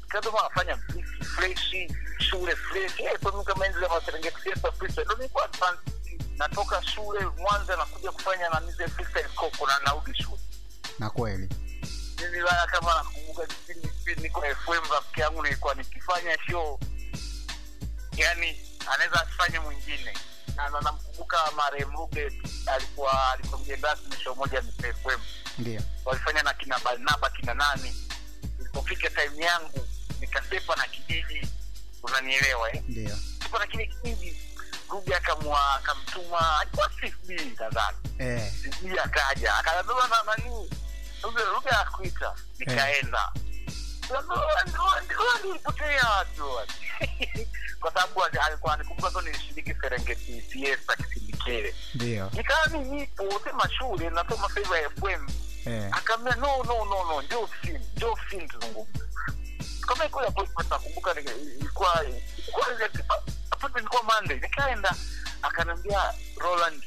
kadoma 0.08 0.42
nafanya 0.42 0.76
mziki 0.76 1.24
freshi 1.24 1.96
shule 2.18 2.56
freshi 2.56 3.02
eh, 3.02 3.18
kwa 3.22 3.32
mimi 3.32 3.44
kama 3.44 3.66
enzi 3.66 3.80
za 3.80 3.88
Maserengeti 3.88 4.36
Fiesta 4.36 4.72
freestyle. 4.72 5.04
Ndo 5.04 5.16
nilikuwa 5.16 5.44
advanced. 5.44 5.92
Natoka 6.36 6.82
shule 6.82 7.26
Mwanza 7.26 7.76
nakuja 7.76 8.12
kufanya 8.12 8.48
na 8.48 8.60
mize 8.60 8.88
freestyle 8.88 9.28
koko 9.34 9.66
na 9.66 9.78
narudi 9.78 10.22
shule. 10.22 10.38
Na 10.98 11.10
kweli. 11.10 11.48
Mimi 12.22 12.42
bana 12.42 12.66
kama 12.66 12.94
nakumbuka 12.94 13.46
kipindi 13.46 13.88
kipindi 13.88 14.22
niko 14.22 14.40
FM 14.40 14.92
rafiki 14.92 15.20
yangu 15.20 15.42
nilikuwa 15.42 15.74
nikifanya 15.74 16.38
show. 16.50 16.80
Yani 18.16 18.60
anaweza 18.94 19.22
asifanye 19.22 19.58
mwingine. 19.58 20.18
Na 20.56 20.68
na- 20.70 20.80
namkumbuka 20.80 21.50
marehemu 21.56 21.98
Ruge 21.98 22.32
alikuwa 22.66 23.32
alikuwa 23.32 23.60
mgeni 23.60 23.82
rasmi 23.82 24.16
show 24.24 24.34
moja 24.34 24.56
ya 24.58 24.62
FM 24.94 25.20
ndio. 25.58 25.82
Walifanya 26.04 26.42
na 26.42 26.54
kina 26.54 26.78
Barnaba 26.78 27.30
kina 27.30 27.54
nani. 27.54 27.94
Ilipofika 28.60 29.10
time 29.10 29.44
yangu 29.44 29.86
nikasepa 30.20 30.76
na 30.76 30.86
kijiji. 30.86 31.48
Unanielewa 32.02 32.72
eh? 32.74 32.82
ndio. 32.88 33.16
Sepa 33.42 33.58
na 33.58 33.66
kile 33.66 33.86
kijiji 33.86 34.36
Ruge 34.90 35.14
akamwa 35.16 35.74
akamtuma. 35.74 36.60
Alikuwa 36.60 36.88
CFB 36.88 37.30
nadhani 37.60 37.96
eh, 38.18 38.52
CFB 38.62 38.98
akaja 39.04 39.54
akabeba 39.54 40.08
na 40.08 40.22
nani? 40.22 40.70
Ruge 41.22 41.42
Ruge 41.54 41.68
akuita 41.70 42.34
nikaenda 42.58 43.32
nilipotea 45.44 46.08
watu 46.18 46.44
kwa 47.80 47.92
sababu 47.92 48.24
alikuwa 48.24 48.74
anikumbuka 48.74 49.10
tu 49.10 49.20
nilishiriki 49.20 49.74
Serengeti 49.80 50.42
CS 50.42 50.90
akisindikile, 50.90 51.74
ndio. 51.94 52.30
Nikawa 52.32 52.66
mimi 52.66 52.84
nipo 53.00 53.40
sema 53.44 53.68
shule 53.70 54.10
nasoma 54.10 54.48
sasa 54.48 54.60
hivi 54.78 55.00
FM 55.00 55.28
eh, 55.66 55.88
akaambia 55.92 56.34
no 56.34 56.62
no 56.64 56.84
no 56.84 57.04
no 57.04 57.22
ndio 57.22 57.42
ofisini 57.42 57.80
ndio 57.96 58.12
ofisini 58.12 58.48
tuzungumze 58.48 59.02
kama 59.86 60.06
iko 60.06 60.20
appointment 60.20 60.70
nakumbuka 60.70 61.20
ilikuwa 61.20 62.04
ilikuwa 62.04 62.66
hapo 63.50 63.78
ilikuwa 63.78 64.02
Monday. 64.02 64.36
Nikaenda 64.40 64.94
akaniambia 65.42 66.14
Roland 66.36 66.82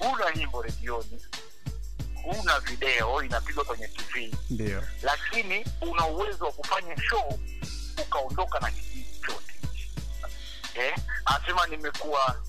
una 0.00 0.36
nyimbo 0.36 0.62
redioni 0.62 1.22
huna 2.22 2.60
video 2.60 3.22
inapigwa 3.22 3.64
kwenye 3.64 3.88
TV 3.88 4.34
ndio 4.50 4.82
lakini 5.02 5.64
una 5.80 6.06
uwezo 6.06 6.44
wa 6.44 6.52
kufanya 6.52 6.96
show 7.02 7.38
ukaondoka 8.02 8.60
na 8.60 8.70
kijiji 8.70 9.20
chote 9.26 9.54
eh? 10.74 10.94
anasema 11.24 11.66
nimekuwa 11.66 12.42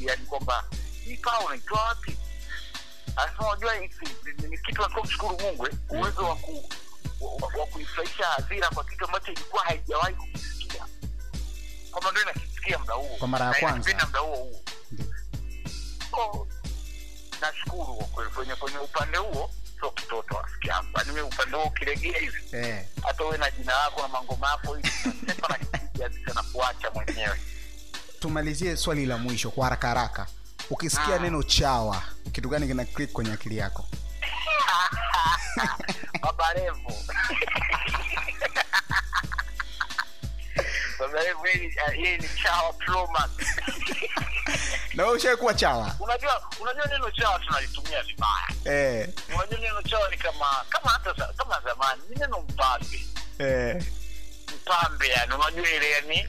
yani 0.00 0.26
kwamba 0.26 0.64
hii 1.04 1.16
kaa 1.16 1.38
unaitoa 1.40 1.82
wapi 1.84 2.16
anasema 3.16 3.48
unajua 3.48 3.74
ni- 3.78 3.88
kitu 3.88 4.62
kitu 4.66 4.82
nakumshukuru 4.82 5.38
mungu 5.40 5.66
eh? 5.66 5.72
uwezo 5.88 6.24
wa 6.28 6.36
ku 6.36 6.70
wa- 7.58 7.66
kuifurahisha 7.66 8.26
hadhira 8.26 8.70
kwa 8.70 8.84
kitu 8.84 9.04
ambacho 9.04 9.32
ilikuwa 9.32 9.64
haijawahi 9.64 10.14
kukisikia 10.14 10.86
kwamba 11.90 12.10
ndio 12.10 12.22
inakisikia 12.22 12.78
mda 12.78 12.94
huo 12.94 13.16
Kwa 13.18 13.28
mara 13.28 13.46
ya 13.46 13.54
kwanza. 13.54 14.06
mda 14.08 14.18
huo 14.18 14.36
huo 16.10 16.48
nashukuru 17.46 17.94
kwa 17.94 18.06
kweli. 18.06 18.30
Kwenye 18.30 18.54
kwenye 18.54 18.78
upande 18.78 19.18
huo 19.18 19.50
sio 19.80 19.90
kitoto 19.90 20.34
rafiki 20.42 20.68
yangu. 20.68 20.88
Yaani 20.98 21.08
mimi 21.12 21.20
upande 21.22 21.56
huo 21.56 21.64
ukilegea 21.64 22.18
hivi. 22.18 22.42
Eh, 22.56 22.84
hata 23.02 23.24
uwe 23.24 23.38
na 23.38 23.50
jina 23.50 23.72
lako 23.72 24.02
na 24.02 24.08
mangoma 24.08 24.50
yako 24.50 24.74
hivi 24.74 24.90
na 26.34 26.42
kuacha 26.42 26.90
mwenyewe. 26.90 27.40
Tumalizie 28.20 28.76
swali 28.76 29.06
la 29.06 29.18
mwisho 29.18 29.50
kwa 29.50 29.64
haraka 29.64 29.88
haraka. 29.88 30.26
Ukisikia 30.70 31.16
Ah. 31.16 31.18
neno 31.18 31.42
chawa 31.42 32.02
kitu 32.32 32.48
gani 32.48 32.66
kina 32.68 32.84
click 32.84 33.12
kwenye 33.12 33.32
akili 33.32 33.56
yako? 33.56 33.86
Baba 36.22 36.52
revo 36.52 36.92
baba 37.06 37.28
revo 37.34 37.52
yeye 41.96 42.18
ni- 42.18 42.28
chawa 42.42 42.74
na 44.94 45.02
wewe 45.04 45.16
ushawahi 45.16 45.54
chawa? 45.58 45.96
Unajua 46.00 46.42
unajua 46.60 46.86
neno 46.86 47.10
chawa 47.10 47.38
tunalitumia 47.38 48.02
vibaya. 48.02 48.48
Eh, 48.64 49.08
unajua 49.34 49.58
neno 49.58 49.82
chawa 49.82 50.10
ni 50.10 50.16
kama 50.16 50.64
kama 50.68 50.90
hata 50.90 51.14
kama 51.14 51.60
zamani 51.60 52.02
ni 52.10 52.16
neno 52.16 52.40
mpambe. 52.40 53.00
Eh, 53.38 53.84
mpambe 54.56 55.08
yani 55.08 55.34
unajua 55.34 55.70
ile 55.70 55.90
yani 55.90 56.28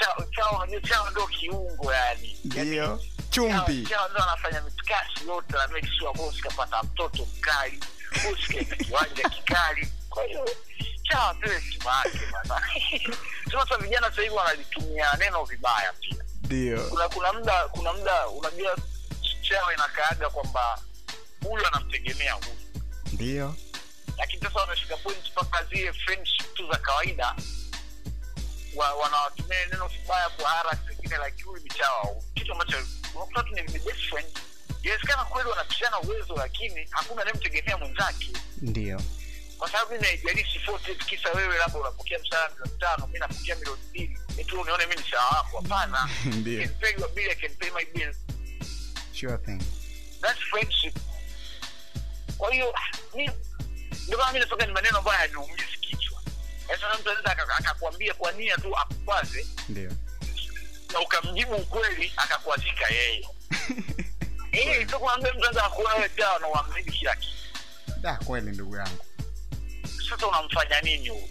chawa 0.00 0.26
chawa 0.36 0.58
unajua 0.62 0.80
chawa 0.80 1.10
ndio 1.10 1.26
kiungo 1.26 1.94
yani. 1.94 2.40
Ndio. 2.44 3.00
chumbi. 3.30 3.86
chawa 3.86 4.08
ndio 4.08 4.22
anafanya 4.24 4.60
mitikasi 4.60 5.28
yote 5.28 5.52
na 5.52 5.68
make 5.68 5.88
sure 5.98 6.12
bosi 6.14 6.40
kapata 6.42 6.82
mtoto 6.82 7.26
mkali 7.36 7.80
kaenda 8.52 8.76
kiwanja 8.76 9.28
kikali. 9.28 9.88
Kwa 10.10 10.24
hiyo 10.24 10.48
chawa 11.14 11.34
pewe 11.34 11.60
heshima 11.60 11.90
yake 12.04 12.18
bana 12.32 12.62
sasa 13.52 13.78
vijana 13.78 14.06
sasa 14.10 14.22
hivi 14.22 14.34
wanalitumia 14.34 15.16
neno 15.18 15.44
vibaya 15.44 15.92
pia. 15.92 16.24
Ndio. 16.42 16.80
Kuna 16.88 17.08
kuna 17.08 17.32
muda 17.32 17.68
kuna 17.68 17.92
muda 17.92 18.28
unajua 18.28 18.76
chawa 19.48 19.74
inakaaga 19.74 20.30
kwamba 20.30 20.82
huyu 21.44 21.66
anamtegemea 21.66 22.32
huyu. 22.32 22.82
Ndio. 23.12 23.54
Lakini 24.18 24.42
sasa 24.42 24.60
wanashika 24.60 24.96
point 24.96 25.30
mpaka 25.32 25.64
zile 25.64 25.92
friendship 25.92 26.54
tu 26.54 26.66
za 26.72 26.78
kawaida 26.78 27.34
wa, 28.76 28.94
wanawatumia 28.94 29.66
neno 29.66 29.88
vibaya 29.88 30.28
kwa 30.28 30.48
haras 30.50 30.78
wengine 30.88 31.16
like 31.26 31.42
huyu 31.44 31.62
ni 31.62 31.68
chawa 31.70 32.08
kitu 32.34 32.52
ambacho 32.52 32.76
unakuta 33.14 33.42
tu 33.42 33.54
ni 33.54 33.62
best 33.62 34.08
friend. 34.10 34.38
Inawezekana 34.82 35.24
kweli 35.24 35.48
wanapishana 35.48 36.00
uwezo 36.00 36.34
lakini 36.36 36.86
hakuna 36.90 37.22
anayemtegemea 37.22 37.78
mwenzake. 37.78 38.32
Ndio 38.62 39.00
kwa 39.58 39.70
sababu 39.70 39.92
mi 39.92 39.98
naijalishi 39.98 40.58
fote 40.58 40.94
kisa 40.94 41.32
wewe 41.32 41.58
labda 41.58 41.78
unapokea 41.80 42.18
mshahara 42.18 42.50
milioni 42.50 42.78
tano 42.78 43.06
mi 43.06 43.18
napokea 43.18 43.56
milioni 43.56 43.82
mbili 43.90 44.18
eti 44.38 44.56
unione 44.56 44.86
mi 44.86 44.94
ni 44.94 45.02
chawa 45.02 45.24
wako 45.28 45.60
hapana. 45.60 46.08
Sure 49.12 49.38
thing. 49.38 49.60
That's 50.20 50.38
friendship. 50.50 50.96
Kwa 52.38 52.52
hiyo 52.54 52.74
ndio 54.06 54.18
mi 54.32 54.38
nasema 54.38 54.66
ni 54.66 54.72
maneno 54.72 54.98
ambayo 54.98 55.20
yaniumizi 55.20 55.78
kichwa. 55.80 56.22
Sasa 56.66 56.98
mtu 57.00 57.10
anaweza 57.10 57.56
akakwambia 57.58 58.14
kwa 58.14 58.32
nia 58.32 58.56
tu 58.56 58.76
akukwaze 58.76 59.46
ndio. 59.68 59.90
na 60.92 61.00
ukamjibu 61.00 61.54
ukweli 61.54 62.12
akakwazika 62.16 62.88
yeye. 62.88 63.28
Eh, 64.52 64.88
sio 64.88 64.98
mtu 64.98 65.10
anaweza 65.10 65.62
kuona 65.68 65.94
wewe 65.94 66.10
na 66.40 66.48
uamzidi 66.48 66.90
kila 66.92 67.16
kitu. 67.16 67.32
Da 68.00 68.16
kweli 68.16 68.50
ndugu 68.50 68.76
yangu 68.76 69.04
sasa 70.10 70.26
unamfanya 70.26 70.80
nini 70.80 71.08
huyu? 71.08 71.28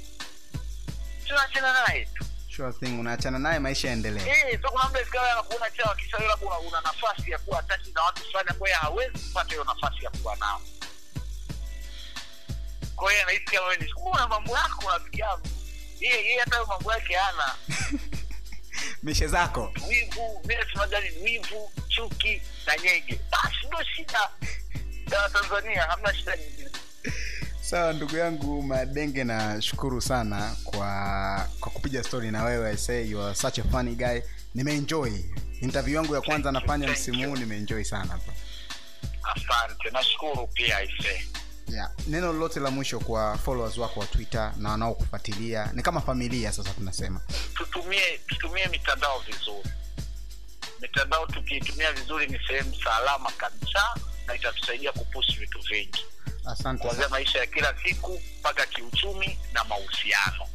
Tunaachana 1.28 1.74
naye 1.88 2.05
tu. 2.05 2.26
Sure 2.55 2.74
thing 2.74 2.99
unaachana 2.99 3.39
naye 3.39 3.59
maisha 3.59 3.88
yaendelee. 3.88 4.21
Eh, 4.30 4.59
so 4.61 4.69
kuna 4.71 4.89
mda 4.89 5.05
sikawa 5.05 5.32
anakuona 5.32 5.69
cha 5.71 5.95
wewe 6.17 6.28
labda 6.28 6.45
una, 6.47 6.59
una 6.59 6.82
nafasi 6.82 7.32
ya 7.32 7.38
kuwa 7.38 7.63
tachi 7.63 7.91
na 7.91 8.01
watu 8.03 8.24
fulani 8.24 8.49
ambayo 8.49 8.76
hawezi 8.76 9.19
kupata 9.19 9.49
hiyo 9.49 9.63
nafasi 9.63 10.05
ya 10.05 10.09
kuwa 10.11 10.36
nao. 10.36 10.61
Kwa 12.95 13.11
hiyo 13.11 13.24
anahisi 13.24 13.45
kama 13.45 13.67
wewe 13.67 13.78
ni 13.78 13.93
kuna 13.93 14.28
mambo 14.28 14.57
yako 14.57 14.89
rafiki 14.91 15.21
yangu. 15.21 15.47
Yeye 15.99 16.26
yeye 16.26 16.39
hata 16.39 16.65
mambo 16.65 16.93
yake 16.93 17.13
hana. 17.15 17.55
Mishe 19.03 19.28
zako. 19.28 19.74
Wivu 19.89 20.41
mimi 20.45 20.63
sema 20.74 20.88
gani? 20.88 21.09
Wivu 21.24 21.71
chuki 21.88 22.41
na 22.67 22.78
nyege. 22.78 23.19
Basi 23.32 23.67
ndio 23.67 23.84
shida. 23.84 24.30
Ya 25.11 25.30
tanzania 25.34 25.82
hamna 25.84 26.13
shida 26.15 26.38
nyingine 26.38 26.69
sawa 27.74 27.93
ndugu 27.93 28.17
yangu 28.17 28.61
madenge 28.61 29.24
nashukuru 29.24 30.01
sana 30.01 30.55
kwa 30.63 31.47
kwa 31.59 31.71
kupiga 31.71 32.03
story 32.03 32.32
na 32.32 32.43
wewe. 32.43 32.69
I 32.69 32.78
say 32.78 33.07
you 33.09 33.21
are 33.21 33.36
such 33.36 33.59
a 33.59 33.63
funny 33.63 33.95
guy. 33.95 34.19
Nimeenjoy. 34.55 35.11
Interview 35.61 35.95
yangu 35.95 36.15
ya 36.15 36.21
kwanza 36.21 36.51
Thank 36.51 36.63
nafanya 36.63 36.88
msimu 36.91 37.28
huu 37.30 37.36
nimeenjoy 37.36 37.84
sana 37.84 38.05
hapa. 38.11 38.32
Asante. 39.24 39.89
Nashukuru 39.91 40.47
pia 40.47 40.78
aise 40.78 41.26
yeah. 41.67 41.91
neno 42.07 42.34
lolote 42.34 42.59
la 42.59 42.71
mwisho 42.71 42.99
kwa 42.99 43.38
followers 43.38 43.78
wako 43.78 43.99
wa 43.99 44.05
twitter 44.05 44.53
na 44.57 44.69
wanaokufuatilia? 44.69 45.69
Ni 45.74 45.82
kama 45.84 46.01
familia 46.01 46.51
sasa 46.51 46.69
tunasema. 46.69 47.21
Tutumie 47.53 48.19
tutumie 48.28 48.67
mitandao 48.67 49.19
vizuri. 49.19 49.69
Mitandao 50.82 51.26
tukiitumia 51.26 51.91
vizuri 51.93 52.28
ni 52.28 52.39
sehemu 52.47 52.76
salama 52.84 53.32
kabisa 53.38 53.82
na 54.28 54.36
itatusaidia 54.36 54.91
kupushi 54.91 55.39
vitu 55.39 55.59
vingi 55.59 56.05
kuanzia 56.82 57.10
maisha 57.10 57.39
ya 57.39 57.46
kila 57.46 57.76
siku 57.84 58.22
mpaka 58.39 58.66
kiuchumi 58.66 59.38
na 59.54 59.64
mahusiano. 59.64 60.48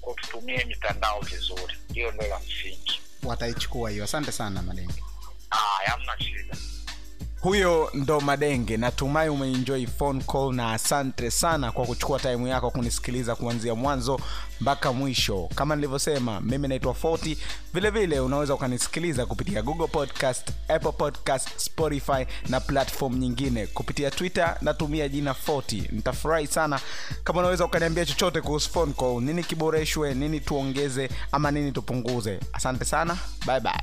Kwa 0.00 0.14
tutumie 0.14 0.64
mitandao 0.64 1.20
vizuri. 1.20 1.78
Hiyo 1.94 2.12
ndio 2.12 2.28
la 2.28 2.38
msingi. 2.38 3.00
Wataichukua 3.22 3.90
hiyo. 3.90 4.04
Asante 4.04 4.32
sana 4.32 4.62
madenge 4.62 5.02
Ah, 5.50 5.90
hamna 5.90 6.18
shida 6.20 6.56
huyo 7.42 7.90
ndo 7.94 8.20
madenge. 8.20 8.76
Natumai 8.76 9.28
umeenjoy 9.28 9.86
phone 9.86 10.22
call 10.32 10.52
na 10.54 10.72
asante 10.72 11.30
sana 11.30 11.72
kwa 11.72 11.86
kuchukua 11.86 12.18
taimu 12.18 12.46
yako 12.48 12.70
kunisikiliza 12.70 13.34
kuanzia 13.36 13.74
mwanzo 13.74 14.20
mpaka 14.60 14.92
mwisho. 14.92 15.48
Kama 15.54 15.76
nilivyosema 15.76 16.40
mimi 16.40 16.68
naitwa 16.68 16.92
40 16.92 17.36
vile 17.74 17.90
vile 17.90 18.20
unaweza 18.20 18.54
ukanisikiliza 18.54 19.26
kupitia 19.26 19.62
google 19.62 19.86
podcast 19.86 20.48
apple 20.68 20.92
podcast 20.92 21.48
spotify 21.58 22.26
na 22.48 22.60
platform 22.60 23.16
nyingine. 23.18 23.66
Kupitia 23.66 24.10
twitter 24.10 24.56
natumia 24.60 25.08
jina 25.08 25.32
40 25.32 25.82
nitafurahi 25.92 26.46
sana 26.46 26.80
kama 27.24 27.40
unaweza 27.40 27.64
ukaniambia 27.64 28.06
chochote 28.06 28.40
kuhusu 28.40 28.70
phone 28.70 28.92
call. 28.92 29.20
Nini 29.22 29.44
kiboreshwe 29.44 30.14
nini 30.14 30.40
tuongeze 30.40 31.10
ama 31.32 31.50
nini 31.50 31.72
tupunguze. 31.72 32.40
Asante 32.52 32.84
sana. 32.84 33.16
Bye 33.46 33.60
bye 33.60 33.82